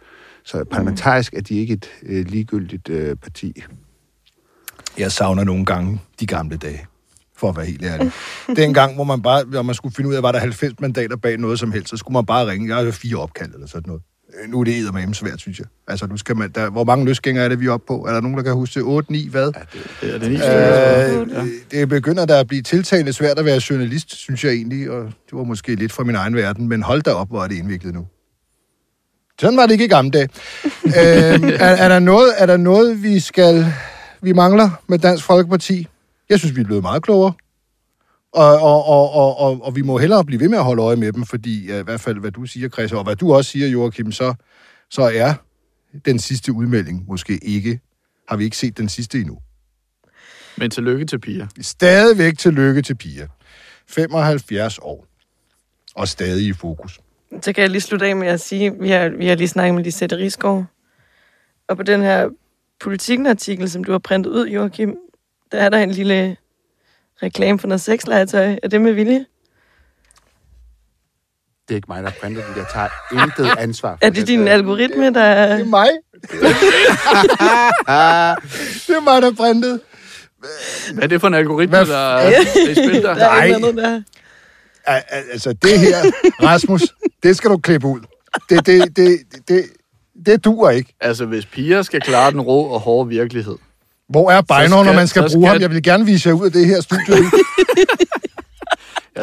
[0.44, 3.64] Så parlamentarisk er de ikke et øh, ligegyldigt øh, parti.
[4.98, 6.86] Jeg savner nogle gange de gamle dage,
[7.38, 8.12] for at være helt ærlig.
[8.56, 11.38] Dengang, hvor man bare, hvor man skulle finde ud af, var der 90 mandater bag
[11.38, 12.76] noget som helst, så skulle man bare ringe.
[12.76, 14.02] Jeg har fire opkald eller sådan noget.
[14.44, 15.68] Øh, Nu er det eddermame svært, synes jeg.
[15.88, 18.06] Altså, nu skal man, der, hvor mange løsgængere er det, vi er oppe på?
[18.08, 18.84] Er der nogen, der kan huske det?
[18.88, 19.52] 8, 9, hvad?
[20.02, 20.30] Det er det
[21.42, 25.04] Øh, det begynder der at blive tiltagende svært at være journalist, synes jeg egentlig, og
[25.04, 27.56] det var måske lidt fra min egen verden, men hold da op, hvor er det
[27.58, 28.08] indviklet nu.
[29.40, 30.30] Sådan var det ikke i gamle dage.
[30.86, 33.66] øh, er, er, der noget, er der noget, vi skal,
[34.22, 35.88] vi mangler med Dansk Folkeparti?
[36.30, 37.34] Jeg synes, vi er blevet meget klogere.
[38.32, 40.96] Og, og, og, og, og, og vi må hellere blive ved med at holde øje
[40.96, 43.52] med dem, fordi ja, i hvert fald, hvad du siger, Chris, og hvad du også
[43.52, 44.34] siger, Joachim, så,
[44.90, 45.34] så er
[46.06, 47.80] den sidste udmelding måske ikke,
[48.30, 49.40] har vi ikke set den sidste endnu.
[50.58, 51.48] Men tillykke til Pia.
[51.62, 53.28] Stadigvæk tillykke til Pia.
[53.88, 55.06] 75 år.
[55.96, 57.00] Og stadig i fokus.
[57.42, 59.76] Så kan jeg lige slutte af med at sige, vi har, vi har lige snakket
[59.76, 60.66] med Lisette Risgaard,
[61.68, 62.30] og på den her
[62.80, 64.96] politikken-artikel, som du har printet ud, Joachim,
[65.52, 66.38] der er der en lille
[67.24, 68.56] reklame for noget sexlegetøj.
[68.64, 69.26] Er det med vilje?
[71.68, 72.58] Det er ikke mig, der har printet den.
[72.58, 72.88] Jeg tager
[73.24, 75.12] intet ansvar for Er det din algoritme, der...
[75.56, 75.88] Det er mig.
[78.88, 79.80] det er mig, der printede.
[80.94, 83.14] Hvad er det for en algoritme, Hvad der er er i spil der?
[83.14, 83.72] Der er Nej.
[83.72, 84.02] der.
[84.86, 85.96] Al- al- Altså, det her,
[86.44, 86.82] Rasmus,
[87.24, 88.00] det skal du klippe ud.
[88.50, 89.66] Det, det, det, det,
[90.26, 90.94] det duer ikke.
[91.02, 93.56] Altså, hvis piger skal klare den rå og hårde virkelighed,
[94.10, 95.62] Hvor er Bejner, når man skal bruge skal- ham?
[95.62, 97.06] Jeg vil gerne vise jer ud af det her studie.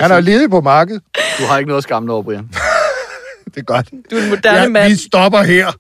[0.03, 1.03] Han er ledig på markedet.
[1.39, 2.49] du har ikke noget at skamme dig over, Brian.
[3.45, 3.91] Det er godt.
[4.11, 4.91] Du er en moderne Ja, mand.
[4.91, 5.73] vi stopper her.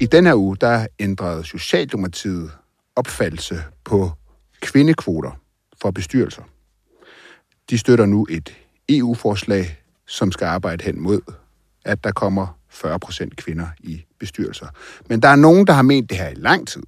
[0.00, 2.50] I den her uge, der ændrede Socialdemokratiet
[2.96, 4.10] opfattelse på
[4.62, 5.30] kvindekvoter
[5.82, 6.42] for bestyrelser.
[7.70, 8.56] De støtter nu et
[8.88, 11.20] EU-forslag, som skal arbejde hen mod,
[11.84, 14.66] at der kommer 40 procent kvinder i bestyrelser.
[15.08, 16.82] Men der er nogen, der har ment det her i lang tid,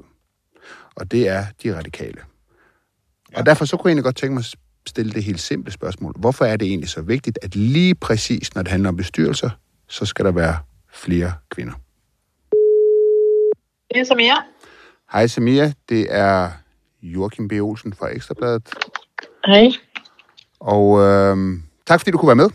[0.94, 2.20] og det er de radikale.
[3.34, 4.54] Og derfor så kunne jeg egentlig godt tænke mig at
[4.86, 6.14] stille det helt simple spørgsmål.
[6.18, 9.50] Hvorfor er det egentlig så vigtigt, at lige præcis, når det handler om bestyrelser,
[9.88, 10.58] så skal der være
[10.92, 11.72] flere kvinder?
[13.94, 14.46] Det er jer.
[15.12, 16.50] Hej Samia, det er
[17.02, 17.52] Joachim B.
[17.52, 18.68] Olsen fra Ekstrabladet.
[19.46, 19.70] Hej.
[20.60, 21.36] Og øh,
[21.86, 22.50] tak fordi du kunne være med.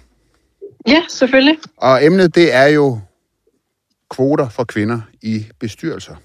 [0.87, 1.57] Ja, selvfølgelig.
[1.77, 2.99] Og emnet det er jo
[4.15, 6.15] kvoter for kvinder i bestyrelser.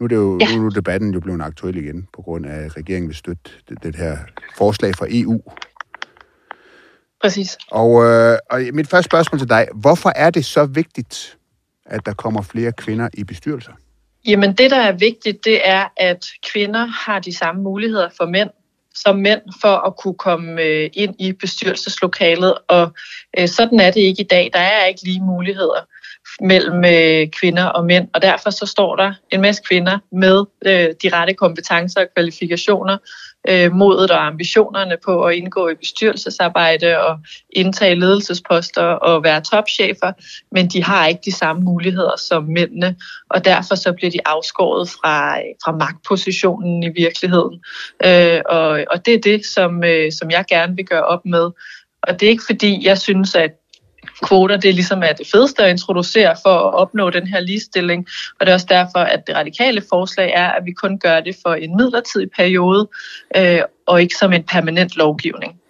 [0.00, 0.56] Nu er, det jo, Ja.
[0.56, 3.82] nu er debatten jo blevet aktuel igen, på grund af, at regeringen vil støtte det,
[3.82, 4.18] det her
[4.56, 5.40] forslag fra EU.
[7.22, 7.58] Præcis.
[7.70, 11.38] Og, øh, og mit første spørgsmål til dig, hvorfor er det så vigtigt,
[11.86, 13.72] at der kommer flere kvinder i bestyrelser?
[14.26, 18.50] Jamen det, der er vigtigt, det er, at kvinder har de samme muligheder for mænd
[18.94, 22.54] som mænd for at kunne komme øh, ind i bestyrelseslokalet.
[22.68, 22.92] Og
[23.38, 24.50] øh, sådan er det ikke i dag.
[24.52, 25.80] Der er ikke lige muligheder
[26.40, 30.88] mellem øh, kvinder og mænd, og derfor så står der en masse kvinder med øh,
[31.02, 32.96] de rette kompetencer og kvalifikationer,
[33.48, 37.18] øh, modet og ambitionerne på at indgå i bestyrelsesarbejde og
[37.50, 40.12] indtage ledelsesposter og være topchefer,
[40.52, 42.96] men de har ikke de samme muligheder som mændene,
[43.30, 47.64] og derfor så bliver de afskåret fra, fra magtpositionen i virkeligheden.
[48.04, 51.50] Øh, og, og det er det, som, øh, som jeg gerne vil gøre op med.
[52.02, 53.50] Og det er ikke fordi, jeg synes, at
[54.22, 58.06] kvoter, det ligesom er det fedeste at introducere for at opnå den her ligestilling.
[58.40, 61.36] Og det er også derfor, at det radikale forslag er, at vi kun gør det
[61.46, 62.88] for en midlertidig periode,
[63.36, 65.60] øh, og ikke som en permanent lovgivning.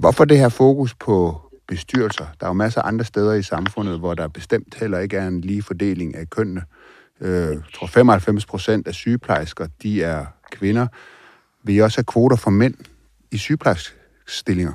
[0.00, 2.26] Hvorfor det her fokus på bestyrelser?
[2.40, 5.28] Der er jo masser af andre steder i samfundet, hvor der bestemt heller ikke er
[5.28, 6.62] en lige fordeling af kønnene.
[7.20, 10.86] Øh, jeg tror 95 procent af sygeplejersker, de er kvinder.
[11.64, 12.74] Vil I også have kvoter for mænd
[13.32, 14.72] i sygeplejerskestillinger?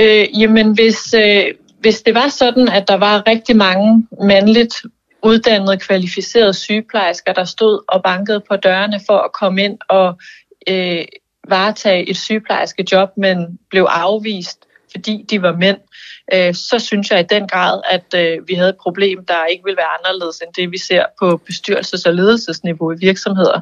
[0.00, 1.44] Øh, jamen, hvis, øh,
[1.80, 4.74] hvis det var sådan, at der var rigtig mange mandligt
[5.22, 10.18] uddannede, kvalificerede sygeplejersker, der stod og bankede på dørene for at komme ind og
[10.68, 11.04] øh,
[11.48, 15.78] varetage et sygeplejerskejob, men blev afvist fordi de var mænd,
[16.34, 19.64] øh, så synes jeg i den grad, at øh, vi havde et problem, der ikke
[19.64, 23.60] vil være anderledes end det, vi ser på bestyrelses- og ledelsesniveau i virksomheder.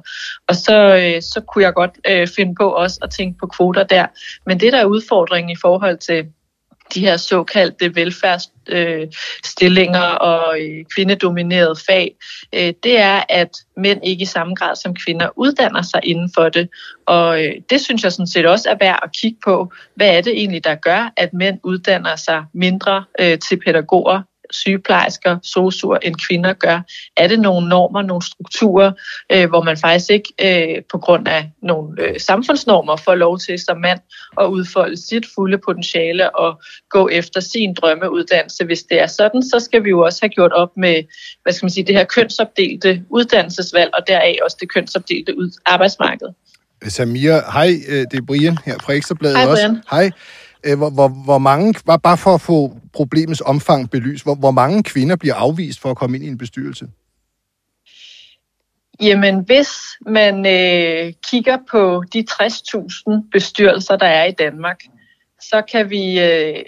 [0.48, 3.84] Og så, øh, så kunne jeg godt øh, finde på også at tænke på kvoter
[3.84, 4.06] der.
[4.46, 6.26] Men det, der er udfordringen i forhold til
[6.94, 12.16] de her såkaldte velfærdsstillinger øh, og øh, kvindedominerede fag,
[12.52, 16.48] øh, det er, at mænd ikke i samme grad som kvinder uddanner sig inden for
[16.48, 16.68] det.
[17.06, 19.72] Og øh, det synes jeg sådan set også er værd at kigge på.
[19.94, 25.38] Hvad er det egentlig, der gør, at mænd uddanner sig mindre øh, til pædagoger sygeplejersker,
[25.42, 26.80] sosuer, end kvinder gør?
[27.16, 28.92] Er det nogle normer, nogle strukturer,
[29.32, 33.58] øh, hvor man faktisk ikke øh, på grund af nogle øh, samfundsnormer får lov til
[33.58, 34.00] som mand
[34.40, 38.64] at udfolde sit fulde potentiale og gå efter sin drømmeuddannelse?
[38.64, 41.02] Hvis det er sådan, så skal vi jo også have gjort op med
[41.42, 45.34] hvad skal man sige, det her kønsopdelte uddannelsesvalg, og deraf også det kønsopdelte
[45.66, 46.28] arbejdsmarked.
[46.88, 49.76] Samira, hej, øh, det er Brian her fra Ekstrabladet Hej, også.
[49.90, 50.10] Hej.
[50.64, 54.50] Øh, hvor, hvor, hvor mange, bare, bare for at få problemets omfang belyst, hvor, hvor
[54.50, 56.86] mange kvinder bliver afvist for at komme ind i en bestyrelse?
[59.00, 59.68] Jamen, hvis
[60.06, 64.80] man øh, kigger på de 60.000 bestyrelser, der er i Danmark,
[65.40, 66.64] så kan vi øh,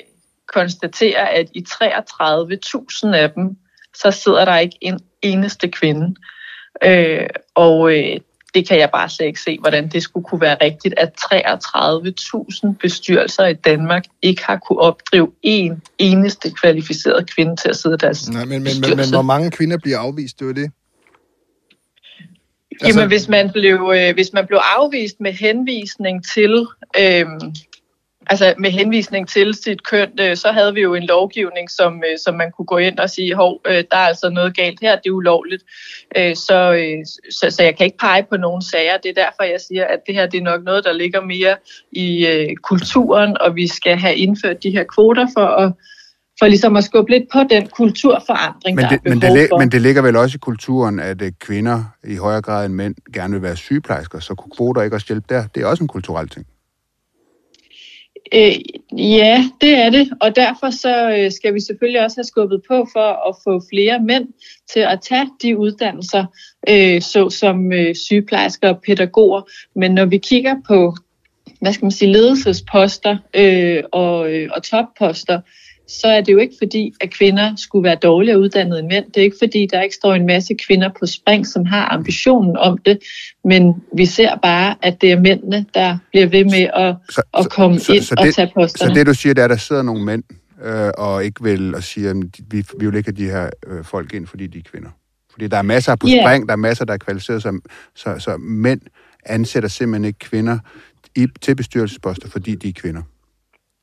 [0.55, 3.57] konstatere, at i 33.000 af dem,
[3.95, 6.15] så sidder der ikke en eneste kvinde.
[6.85, 8.21] Øh, og øh,
[8.55, 12.75] det kan jeg bare slet ikke se, hvordan det skulle kunne være rigtigt, at 33.000
[12.81, 17.99] bestyrelser i Danmark ikke har kunne opdrive en eneste kvalificeret kvinde til at sidde i
[17.99, 20.71] deres Nej, men, men, men, men hvor mange kvinder bliver afvist, det var det?
[22.81, 26.67] Altså, Jamen, hvis man, blev, øh, hvis man blev afvist med henvisning til,
[26.99, 27.27] øh,
[28.29, 32.19] altså med henvisning til sit køn, øh, så havde vi jo en lovgivning, som, øh,
[32.25, 34.97] som man kunne gå ind og sige, hov, øh, der er altså noget galt her,
[34.97, 35.63] det er ulovligt.
[36.17, 38.97] Øh, så, øh, så, så jeg kan ikke pege på nogen sager.
[38.97, 41.57] Det er derfor, jeg siger, at det her det er nok noget, der ligger mere
[41.93, 45.73] i øh, kulturen, og vi skal have indført de her kvoter for at
[46.39, 49.49] for ligesom at skubbe lidt på den kulturforandring, Men der det, er behov men, det,
[49.51, 49.59] for.
[49.59, 53.33] men det ligger vel også i kulturen, at kvinder i højere grad end mænd gerne
[53.33, 55.47] vil være sygeplejersker, så kunne kvoter ikke også hjælpe der?
[55.55, 56.47] Det er også en kulturel ting.
[58.35, 58.55] Øh,
[58.99, 62.87] ja, det er det, og derfor så øh, skal vi selvfølgelig også have skubbet på
[62.93, 64.29] for at få flere mænd
[64.73, 66.25] til at tage de uddannelser,
[66.69, 69.43] øh, såsom øh, sygeplejersker og pædagoger.
[69.75, 70.97] Men når vi kigger på,
[71.61, 75.41] hvad skal man sige, ledelsesposter øh, og, øh, og topposter,
[75.89, 79.05] så er det jo ikke fordi, at kvinder skulle være dårligere uddannet end mænd.
[79.07, 82.57] Det er ikke fordi, der ikke står en masse kvinder på spring, som har ambitionen
[82.57, 82.99] om det,
[83.45, 87.51] men vi ser bare, at det er mændene, der bliver ved med at, Så, at
[87.51, 88.95] komme så, ind så og det, tage posterne.
[88.95, 90.23] Så det, du siger, det er, at der sidder nogle mænd
[90.65, 92.17] øh, og ikke vil og siger, at
[92.51, 94.91] vi, vi vil ikke have de her øh, folk ind, fordi de er kvinder.
[95.33, 96.23] Fordi der er masser på Ja.
[96.25, 97.61] spring, der er masser, der er kvalificeret, så,
[97.95, 98.81] så, så mænd
[99.27, 100.59] ansætter simpelthen ikke kvinder
[101.17, 103.03] i, til bestyrelsesposter, fordi de er kvinder.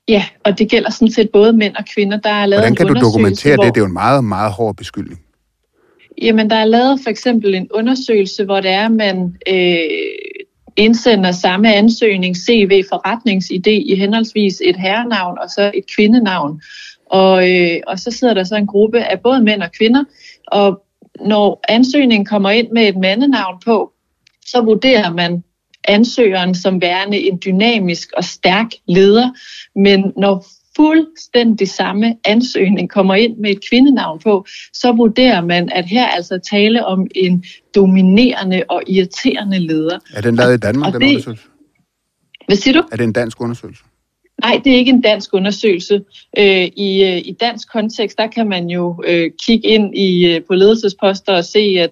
[0.07, 2.17] Ja, og det gælder sådan set både mænd og kvinder.
[2.17, 3.75] Der er lavet Hvordan kan du dokumentere hvor, det?
[3.75, 5.21] Det er jo en meget, meget hård beskyldning.
[6.21, 9.77] Jamen, der er lavet for eksempel en undersøgelse, hvor det er, at man øh,
[10.75, 16.61] indsender samme ansøgning, CV, forretningsidé i henholdsvis et herrenavn og så et kvindenavn.
[17.05, 20.03] Og, øh, og så sidder der så en gruppe af både mænd og kvinder,
[20.47, 20.81] og
[21.19, 23.91] når ansøgningen kommer ind med et mandenavn på,
[24.45, 25.43] så vurderer man
[25.87, 29.29] ansøgeren som værende en dynamisk og stærk leder.
[29.75, 35.85] Men når fuldstændig samme ansøgning kommer ind med et kvindenavn på, så vurderer man, at
[35.85, 37.43] her er altså tale om en
[37.75, 39.99] dominerende og irriterende leder.
[40.15, 41.43] Er den lavet i Danmark, og den det- undersøgelse?
[42.47, 42.87] Hvad siger du?
[42.91, 43.83] Er det en dansk undersøgelse?
[44.41, 46.01] Nej, det er ikke en dansk undersøgelse.
[46.37, 50.41] Øh, i, øh, I dansk kontekst, der kan man jo øh, kigge ind i øh,
[50.47, 51.89] på ledelsesposter og se, at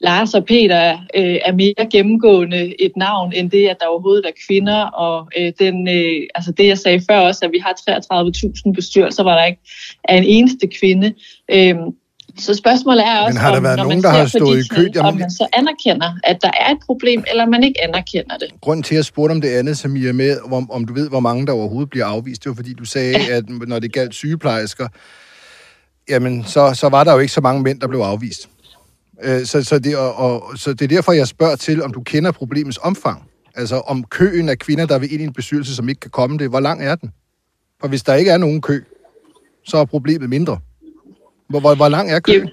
[0.00, 4.32] Lars og Peter øh, er mere gennemgående et navn, end det, at der overhovedet er
[4.46, 4.80] kvinder.
[4.82, 7.74] Og øh, den, øh, altså det, jeg sagde før også, at vi har
[8.66, 9.60] 33.000 bestyrelser, hvor der ikke
[10.04, 11.14] er en eneste kvinde.
[11.50, 11.74] Øh,
[12.38, 14.68] så spørgsmålet er også, har der om, været når nogen, man der har stået i
[14.68, 14.90] kø?
[14.90, 18.36] tal, om Jamen- man så anerkender, at der er et problem, eller man ikke anerkender
[18.36, 18.48] det.
[18.60, 20.94] Grunden til, at jeg spurgte om det andet, som I er med, om, om du
[20.94, 23.92] ved, hvor mange der overhovedet bliver afvist, det var fordi, du sagde, at når det
[23.92, 24.88] galt sygeplejersker,
[26.08, 28.48] jamen, så, så var der jo ikke så mange mænd, der blev afvist.
[29.22, 32.00] Øh, Så, så, det, og, og, så det er derfor, jeg spørger til, om du
[32.02, 33.22] kender problemets omfang.
[33.54, 36.38] Altså om køen af kvinder, der vil ind i en bestyrelse, som ikke kan komme
[36.38, 36.48] det.
[36.48, 37.12] Hvor lang er den?
[37.80, 38.82] For hvis der ikke er nogen kø,
[39.64, 40.58] så er problemet mindre.
[41.48, 42.36] Hvor, hvor, hvor lang er køen?
[42.38, 42.50] Jamen,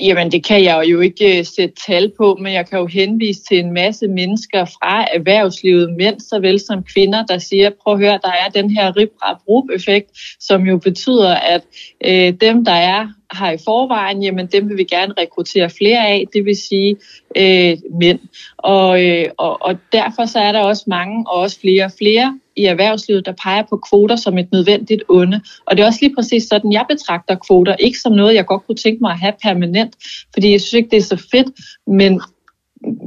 [0.00, 3.42] Jamen, det kan jeg jo ikke øh, sætte tal på, men jeg kan jo henvise
[3.42, 8.18] til en masse mennesker fra erhvervslivet, mænd såvel som kvinder, der siger, prøv at høre,
[8.22, 11.62] der er den her rip rap effekt som jo betyder, at
[12.04, 16.24] øh, dem, der er har i forvejen, jamen dem vil vi gerne rekruttere flere af,
[16.32, 16.96] det vil sige
[17.36, 18.20] øh, mænd.
[18.56, 22.38] Og, øh, og, og derfor så er der også mange, og også flere og flere
[22.56, 25.40] i erhvervslivet, der peger på kvoter som et nødvendigt onde.
[25.66, 27.76] Og det er også lige præcis sådan, jeg betragter kvoter.
[27.76, 29.96] Ikke som noget, jeg godt kunne tænke mig at have permanent,
[30.32, 31.48] fordi jeg synes ikke, det er så fedt,
[31.86, 32.20] men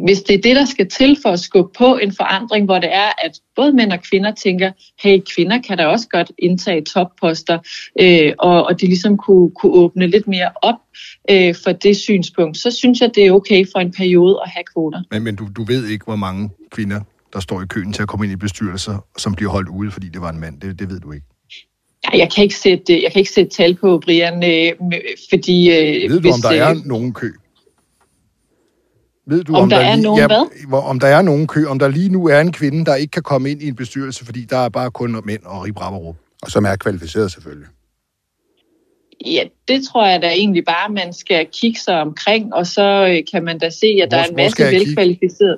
[0.06, 2.94] hvis det er det, der skal til for at skubbe på en forandring, hvor det
[2.94, 4.72] er, at både mænd og kvinder tænker,
[5.04, 7.60] hey, kvinder kan da også godt indtage topposter,
[8.00, 10.76] øh, og, og de ligesom kunne, kunne åbne lidt mere op
[11.30, 14.64] øh, for det synspunkt, så synes jeg, det er okay for en periode at have
[14.74, 15.02] kvoter.
[15.12, 17.02] Men, men du, du ved ikke, hvor mange kvinder,
[17.34, 20.10] der står i køen til at komme ind i bestyrelser, som bliver holdt ude, fordi
[20.10, 20.62] det var en mand.
[20.62, 21.26] Det, det ved du ikke.
[22.14, 24.72] Ja, jeg kan ikke sætte, jeg kan ikke sætte tal på, Brian, øh,
[25.30, 25.70] fordi...
[25.72, 27.32] Øh, Ved du, hvis, om der er øh, nogen kø?
[29.28, 30.68] Ved du, Om der er nogen hvad?
[30.68, 33.12] hvor- Om der er nogen kø, om der lige nu er en kvinde, der ikke
[33.12, 36.16] kan komme ind i en bestyrelse, fordi der er bare kun mænd og Rip Rapperup.
[36.42, 37.68] Og som er kvalificeret selvfølgelig.
[39.26, 43.44] Ja, det tror jeg da egentlig bare, man skal kigge sig omkring, og så kan
[43.44, 45.58] man da se, at der Hvor- er en masse velkvalificerede.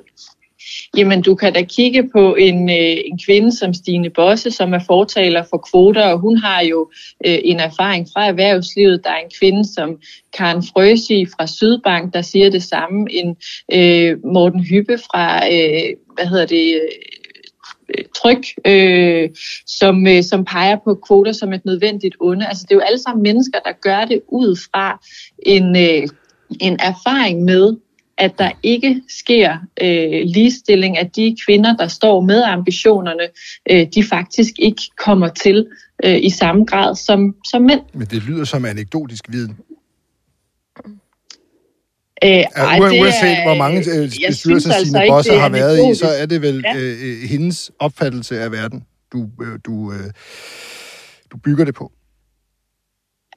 [0.96, 4.78] Jamen, du kan da kigge på en, øh, en kvinde som Stine Bosse, som er
[4.86, 6.90] fortaler for kvoter, og hun har jo
[7.26, 9.04] øh, en erfaring fra erhvervslivet.
[9.04, 9.98] Der er en kvinde som
[10.32, 13.06] Karen Frøsi fra Sydbank, der siger det samme.
[13.10, 13.36] En
[13.72, 16.88] øh, Morten Hyppe fra, øh, hvad hedder det, øh,
[17.88, 19.30] øh tryk, øh,
[19.66, 22.46] som, øh, som peger på kvoter som et nødvendigt onde.
[22.46, 25.04] Altså, det er jo alle sammen mennesker, der gør det ud fra
[25.38, 26.08] en, øh,
[26.60, 27.76] en erfaring med,
[28.22, 33.22] at der ikke sker øh, ligestilling af de kvinder, der står med ambitionerne,
[33.70, 35.66] øh, de faktisk ikke kommer til
[36.04, 37.80] øh, i samme grad som, som mænd.
[37.94, 39.56] Men det lyder som anekdotisk viden.
[42.24, 45.48] Øh, Ja, ej, det uanset er- hvor mange øh, bestyrelser altså sine bosser er har
[45.48, 46.76] været i, så er det vel Ja.
[46.80, 50.10] øh, hendes opfattelse af verden, du, øh, du, øh,
[51.32, 51.92] du bygger det på.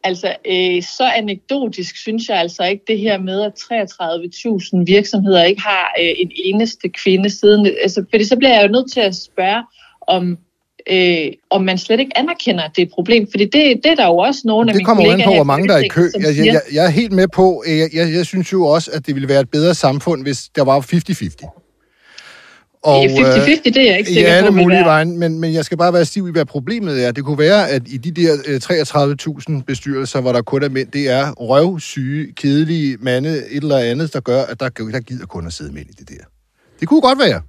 [0.08, 5.62] Altså, øh, så anekdotisk synes jeg altså ikke det her med, at 33.000 virksomheder ikke
[5.62, 7.68] har øh, en eneste kvinde siden.
[7.84, 9.64] Altså, fordi så bliver jeg jo nødt til at spørge,
[10.08, 10.38] om,
[10.90, 13.28] øh, om man slet ikke anerkender, at det er et problem.
[13.32, 15.34] Fordi det, det er der jo også nogle af Det mine kommer jo an på,
[15.34, 16.10] hvor mange der er i kø.
[16.14, 18.92] Jeg, jeg, jeg, jeg er helt med på, øh, jeg, jeg, jeg synes jo også,
[18.94, 21.65] at det ville være et bedre samfund, hvis der var 50-50.
[22.86, 25.40] Og, øh, 50-50, det er jeg ikke sikker i alle på, vil mulige vejen, men,
[25.40, 27.12] men jeg skal bare være stiv i, hvad problemet er.
[27.12, 28.62] Det kunne være, at i de der øh,
[29.58, 34.14] 33.000 bestyrelser, hvor der kun er mænd, det er røvsyge, kedelige mande, et eller andet,
[34.14, 36.24] der gør, at der, der gider kun at sidde mænd i det der.
[36.80, 37.42] Det kunne godt være.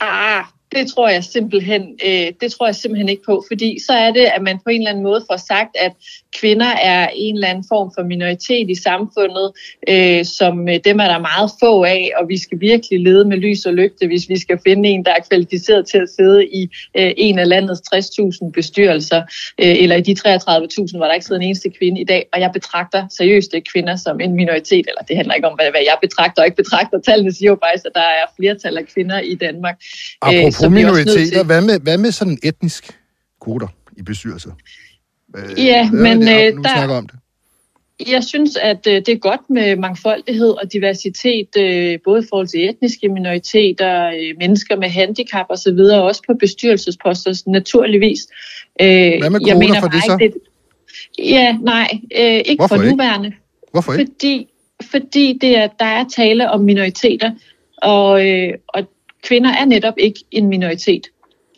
[0.00, 0.44] Ah,
[0.76, 4.26] det tror jeg simpelthen, øh, det tror jeg simpelthen ikke på, fordi så er det,
[4.36, 5.92] at man på en eller anden måde får sagt, at
[6.40, 9.52] kvinder er en eller anden form for minoritet i samfundet,
[9.88, 13.36] øh, som øh, dem er der meget få af, og vi skal virkelig lede med
[13.36, 16.62] lys og lygte, hvis vi skal finde en, der er kvalificeret til at sidde i
[16.98, 19.22] øh, en af landets 60.000 bestyrelser,
[19.62, 22.40] øh, eller i de 33.000, hvor der ikke sidder en eneste kvinde i dag, og
[22.40, 25.80] jeg betragter seriøst ikke kvinder som en minoritet, eller det handler ikke om, hvad, hvad
[25.80, 27.00] jeg betragter og ikke betragter.
[27.00, 29.76] Tallene siger jo faktisk, at der er flertal af kvinder i Danmark.
[30.24, 32.98] Øh, Apropos så nødt minoriteter, til- hvad med, hvad med sådan etnisk
[33.44, 34.50] kvoter i bestyrelser?
[35.36, 36.46] Øh, Ja, hvad men, det?
[36.48, 37.18] øh, nu der- om det.
[38.08, 41.48] Jeg synes, at øh, det er godt med mangfoldighed og diversitet,
[42.04, 48.20] både i forhold til etniske minoriteter, mennesker med handicap osv., og også på bestyrelsesposter, naturligvis.
[48.78, 50.18] Hvad med kvoter for det så?
[50.22, 50.40] Ikke, det,
[51.18, 51.88] ja, nej,
[52.18, 52.96] øh, ikke Hvorfor for ikke?
[52.96, 53.32] nuværende.
[53.72, 54.04] Hvorfor ikke?
[54.12, 54.48] Fordi,
[54.90, 57.30] fordi det er, der er tale om minoriteter,
[57.82, 58.88] og, øh, og
[59.28, 61.06] kvinder er netop ikke en minoritet.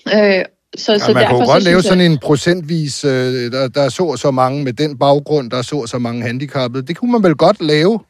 [0.06, 3.04] Øh, så, Ja, så man derfor kunne så godt lave synes jeg- sådan en procentvis,
[3.04, 3.10] øh,
[3.52, 5.98] der, der er så og så mange med den baggrund, der er så og så
[5.98, 6.86] mange handicappede.
[6.86, 8.00] Det kunne man vel godt lave.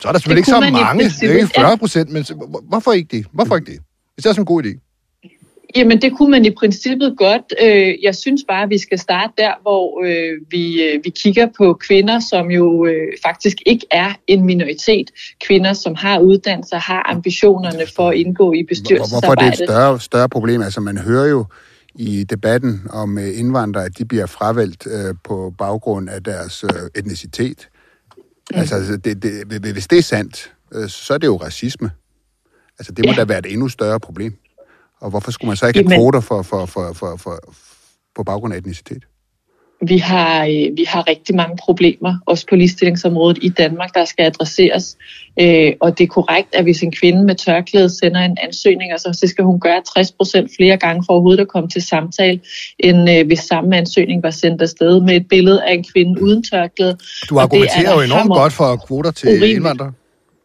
[0.00, 0.78] Så er der selvfølgelig ikke så mange.
[1.20, 3.26] Det er ikke 40 procent, men så- hvor- hvorfor ikke det?
[3.32, 3.80] Hvorfor ikke det?
[4.14, 4.83] Hvis det er sådan en god idé.
[5.76, 7.54] Jamen, det kunne man i princippet godt.
[7.62, 11.48] Øh, Jeg synes bare, at vi skal starte der, hvor øh, vi, øh, vi kigger
[11.56, 12.88] på kvinder, som jo
[13.26, 15.10] faktisk ikke er en minoritet.
[15.46, 19.52] Kvinder, som har uddannelser, har ambitionerne for at indgå i Hvor- Hvorfor er bestyrelsesarbejdet.
[19.58, 20.62] det et større, større problem?
[20.62, 21.44] Altså, man hører jo
[21.94, 24.86] i debatten om indvandrere, at de bliver fravalgt
[25.24, 26.64] på baggrund af deres
[26.94, 27.68] etnicitet.
[28.52, 28.58] Mm.
[28.58, 30.52] Altså, altså, det, det, hvis det er sandt,
[30.88, 31.90] så er det jo racisme.
[32.78, 33.20] Altså, det må Ja.
[33.20, 34.34] da være et endnu større problem.
[35.04, 37.44] Og hvorfor skulle man så ikke have kvoter for, for, for, for, for,
[38.16, 39.02] på baggrund af etnicitet?
[39.86, 44.24] Vi har, øh, vi har rigtig mange problemer, også på ligestillingsområdet i Danmark, der skal
[44.24, 44.96] adresseres.
[45.40, 49.12] Øh, og det er korrekt, at hvis en kvinde med tørklæde sender en ansøgning, altså,
[49.12, 52.40] så skal hun gøre 60 procent flere gange for overhovedet at komme til samtale,
[52.78, 56.42] end øh, hvis samme ansøgning var sendt afsted med et billede af en kvinde uden
[56.42, 56.96] tørklæde.
[57.28, 59.92] Du er argumenterer jo enormt godt for kvoter til indvandrere.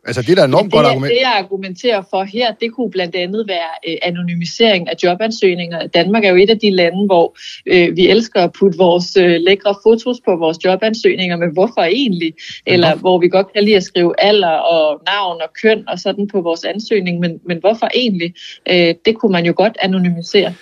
[0.10, 1.12] Altså, det er da enormt det, godt jeg- argument.
[1.14, 5.88] Det, jeg argumenterer for her, det kunne blandt andet være øh, anonymisering af jobansøgninger.
[5.88, 9.36] Danmark er jo et af de lande, hvor øh, vi elsker at putte vores øh,
[9.48, 12.34] lækre fotos på vores jobansøgninger, men hvorfor egentlig?
[12.66, 16.28] Eller hvor vi godt kan lide at skrive alder og navn og køn og sådan
[16.28, 18.34] på vores ansøgning, men, men hvorfor egentlig?
[18.72, 20.54] Øh, det kunne man jo godt anonymisere.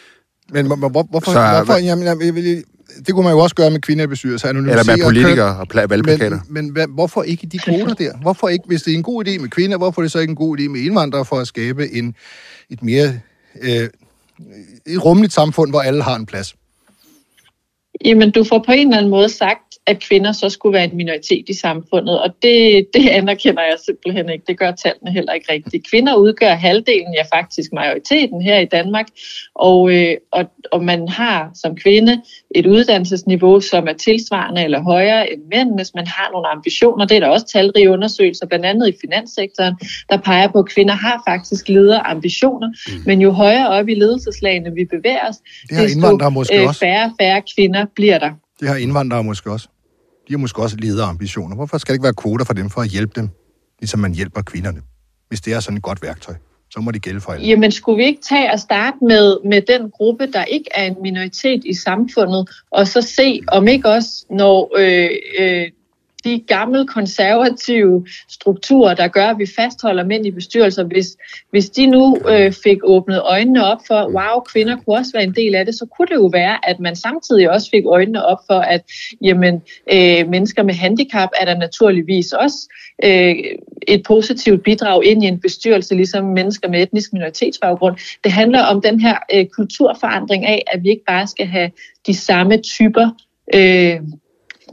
[0.49, 2.63] Men hvor, hvor, hvorfor, Så- hvorfor jamen, jamen, jeg vil-
[3.05, 4.47] det kunne man jo også gøre med kvinder i bestyrelser.
[4.47, 6.39] Eller med politikere og pla- valgplakater.
[6.47, 8.17] Men, men hvad, hvorfor ikke de kvoter der?
[8.17, 10.31] Hvorfor ikke, hvis det er en god idé med kvinder, hvorfor er det så ikke
[10.31, 12.15] en god idé med indvandrere for at skabe en,
[12.69, 13.19] et mere
[13.61, 13.89] øh,
[14.85, 16.55] et rummeligt samfund, hvor alle har en plads?
[18.05, 20.97] Jamen, du får på en eller anden måde sagt, at kvinder så skulle være en
[20.97, 24.43] minoritet i samfundet, og det, det anerkender jeg simpelthen ikke.
[24.47, 25.89] Det gør tallene heller ikke rigtigt.
[25.89, 29.05] Kvinder udgør halvdelen, ja faktisk majoriteten her i Danmark,
[29.55, 32.21] og, øh, og, og man har som kvinde
[32.55, 35.93] et uddannelsesniveau, som er tilsvarende eller højere end mændenes.
[35.95, 39.73] Man har nogle ambitioner, det er der også talrige undersøgelser, blandt andet i finanssektoren,
[40.09, 43.03] der peger på, at kvinder har faktisk lederambitioner, mm.
[43.05, 45.35] men jo højere op i ledelseslagene vi bevæger os,
[45.69, 46.79] Det indvandrere måske øh, også.
[46.79, 48.31] færre og færre kvinder bliver der.
[48.59, 49.67] Det har indvandrere måske også.
[50.27, 51.55] De har måske også lederambitioner.
[51.55, 53.29] Hvorfor skal det ikke være kvoter for dem for at hjælpe dem,
[53.79, 54.81] ligesom man hjælper kvinderne?
[55.27, 56.35] Hvis det er sådan et godt værktøj,
[56.69, 57.47] så må det gælde for alle.
[57.47, 60.95] Jamen, skulle vi ikke tage og starte med, med den gruppe, der ikke er en
[61.01, 65.09] minoritet i samfundet, og så se, om ikke også, når øh,
[65.39, 65.67] øh,
[66.23, 71.17] de gamle konservative strukturer, der gør, at vi fastholder mænd i bestyrelser, hvis,
[71.49, 75.35] hvis de nu øh, fik åbnet øjnene op for, wow, kvinder kunne også være en
[75.35, 78.37] del af det, så kunne det jo være, at man samtidig også fik øjnene op
[78.47, 78.81] for, at
[79.21, 79.61] jamen,
[79.93, 82.57] øh, mennesker med handicap er der naturligvis også
[83.03, 83.35] øh,
[83.87, 87.97] et positivt bidrag ind i en bestyrelse, ligesom mennesker med etnisk minoritetsbaggrund.
[88.23, 91.71] Det handler om den her øh, kulturforandring af, at vi ikke bare skal have
[92.07, 93.09] de samme typer
[93.55, 93.99] øh,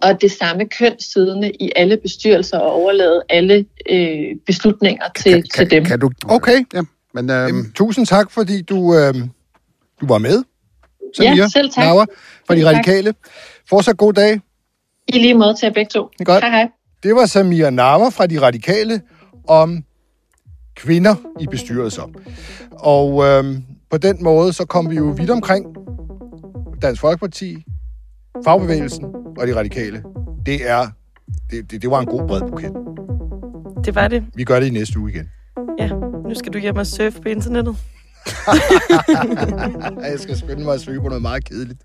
[0.04, 5.42] og det samme køn siddende i alle bestyrelser og overlade alle øh, beslutninger til, Kan,
[5.42, 5.84] til dem.
[5.84, 6.10] kan, kan du...
[6.28, 6.64] Okay.
[6.74, 6.82] Ja,
[7.14, 9.14] men Jamen, tusind tak, fordi du, øh,
[10.00, 10.42] du var med.
[11.16, 11.84] Samira selv tak.
[11.84, 12.04] Nauer
[12.46, 12.74] fra De Selv tak.
[12.74, 13.14] Radikale.
[13.68, 14.40] Fortsat god dag.
[15.08, 16.08] I lige måde til jer begge to.
[16.18, 16.44] Det godt.
[16.44, 16.68] Hej hej.
[17.02, 19.00] Det var Samira Navar fra De Radikale
[19.48, 19.84] om
[20.76, 22.10] kvinder i bestyrelser.
[22.72, 25.66] Og øhm, på den måde, så kom vi jo vidt omkring
[26.82, 27.64] Dansk Folkeparti,
[28.44, 29.04] fagbevægelsen
[29.38, 30.02] og De Radikale.
[30.46, 30.86] Det er
[31.50, 32.72] det, det, det var en god bred buket.
[33.84, 34.24] Det var det.
[34.34, 35.28] Vi gør det i næste uge igen.
[35.78, 35.88] Ja,
[36.28, 37.76] nu skal du hjem og surfe på internettet.
[40.10, 41.82] Jeg skal skynde mig at søge på noget meget kedeligt.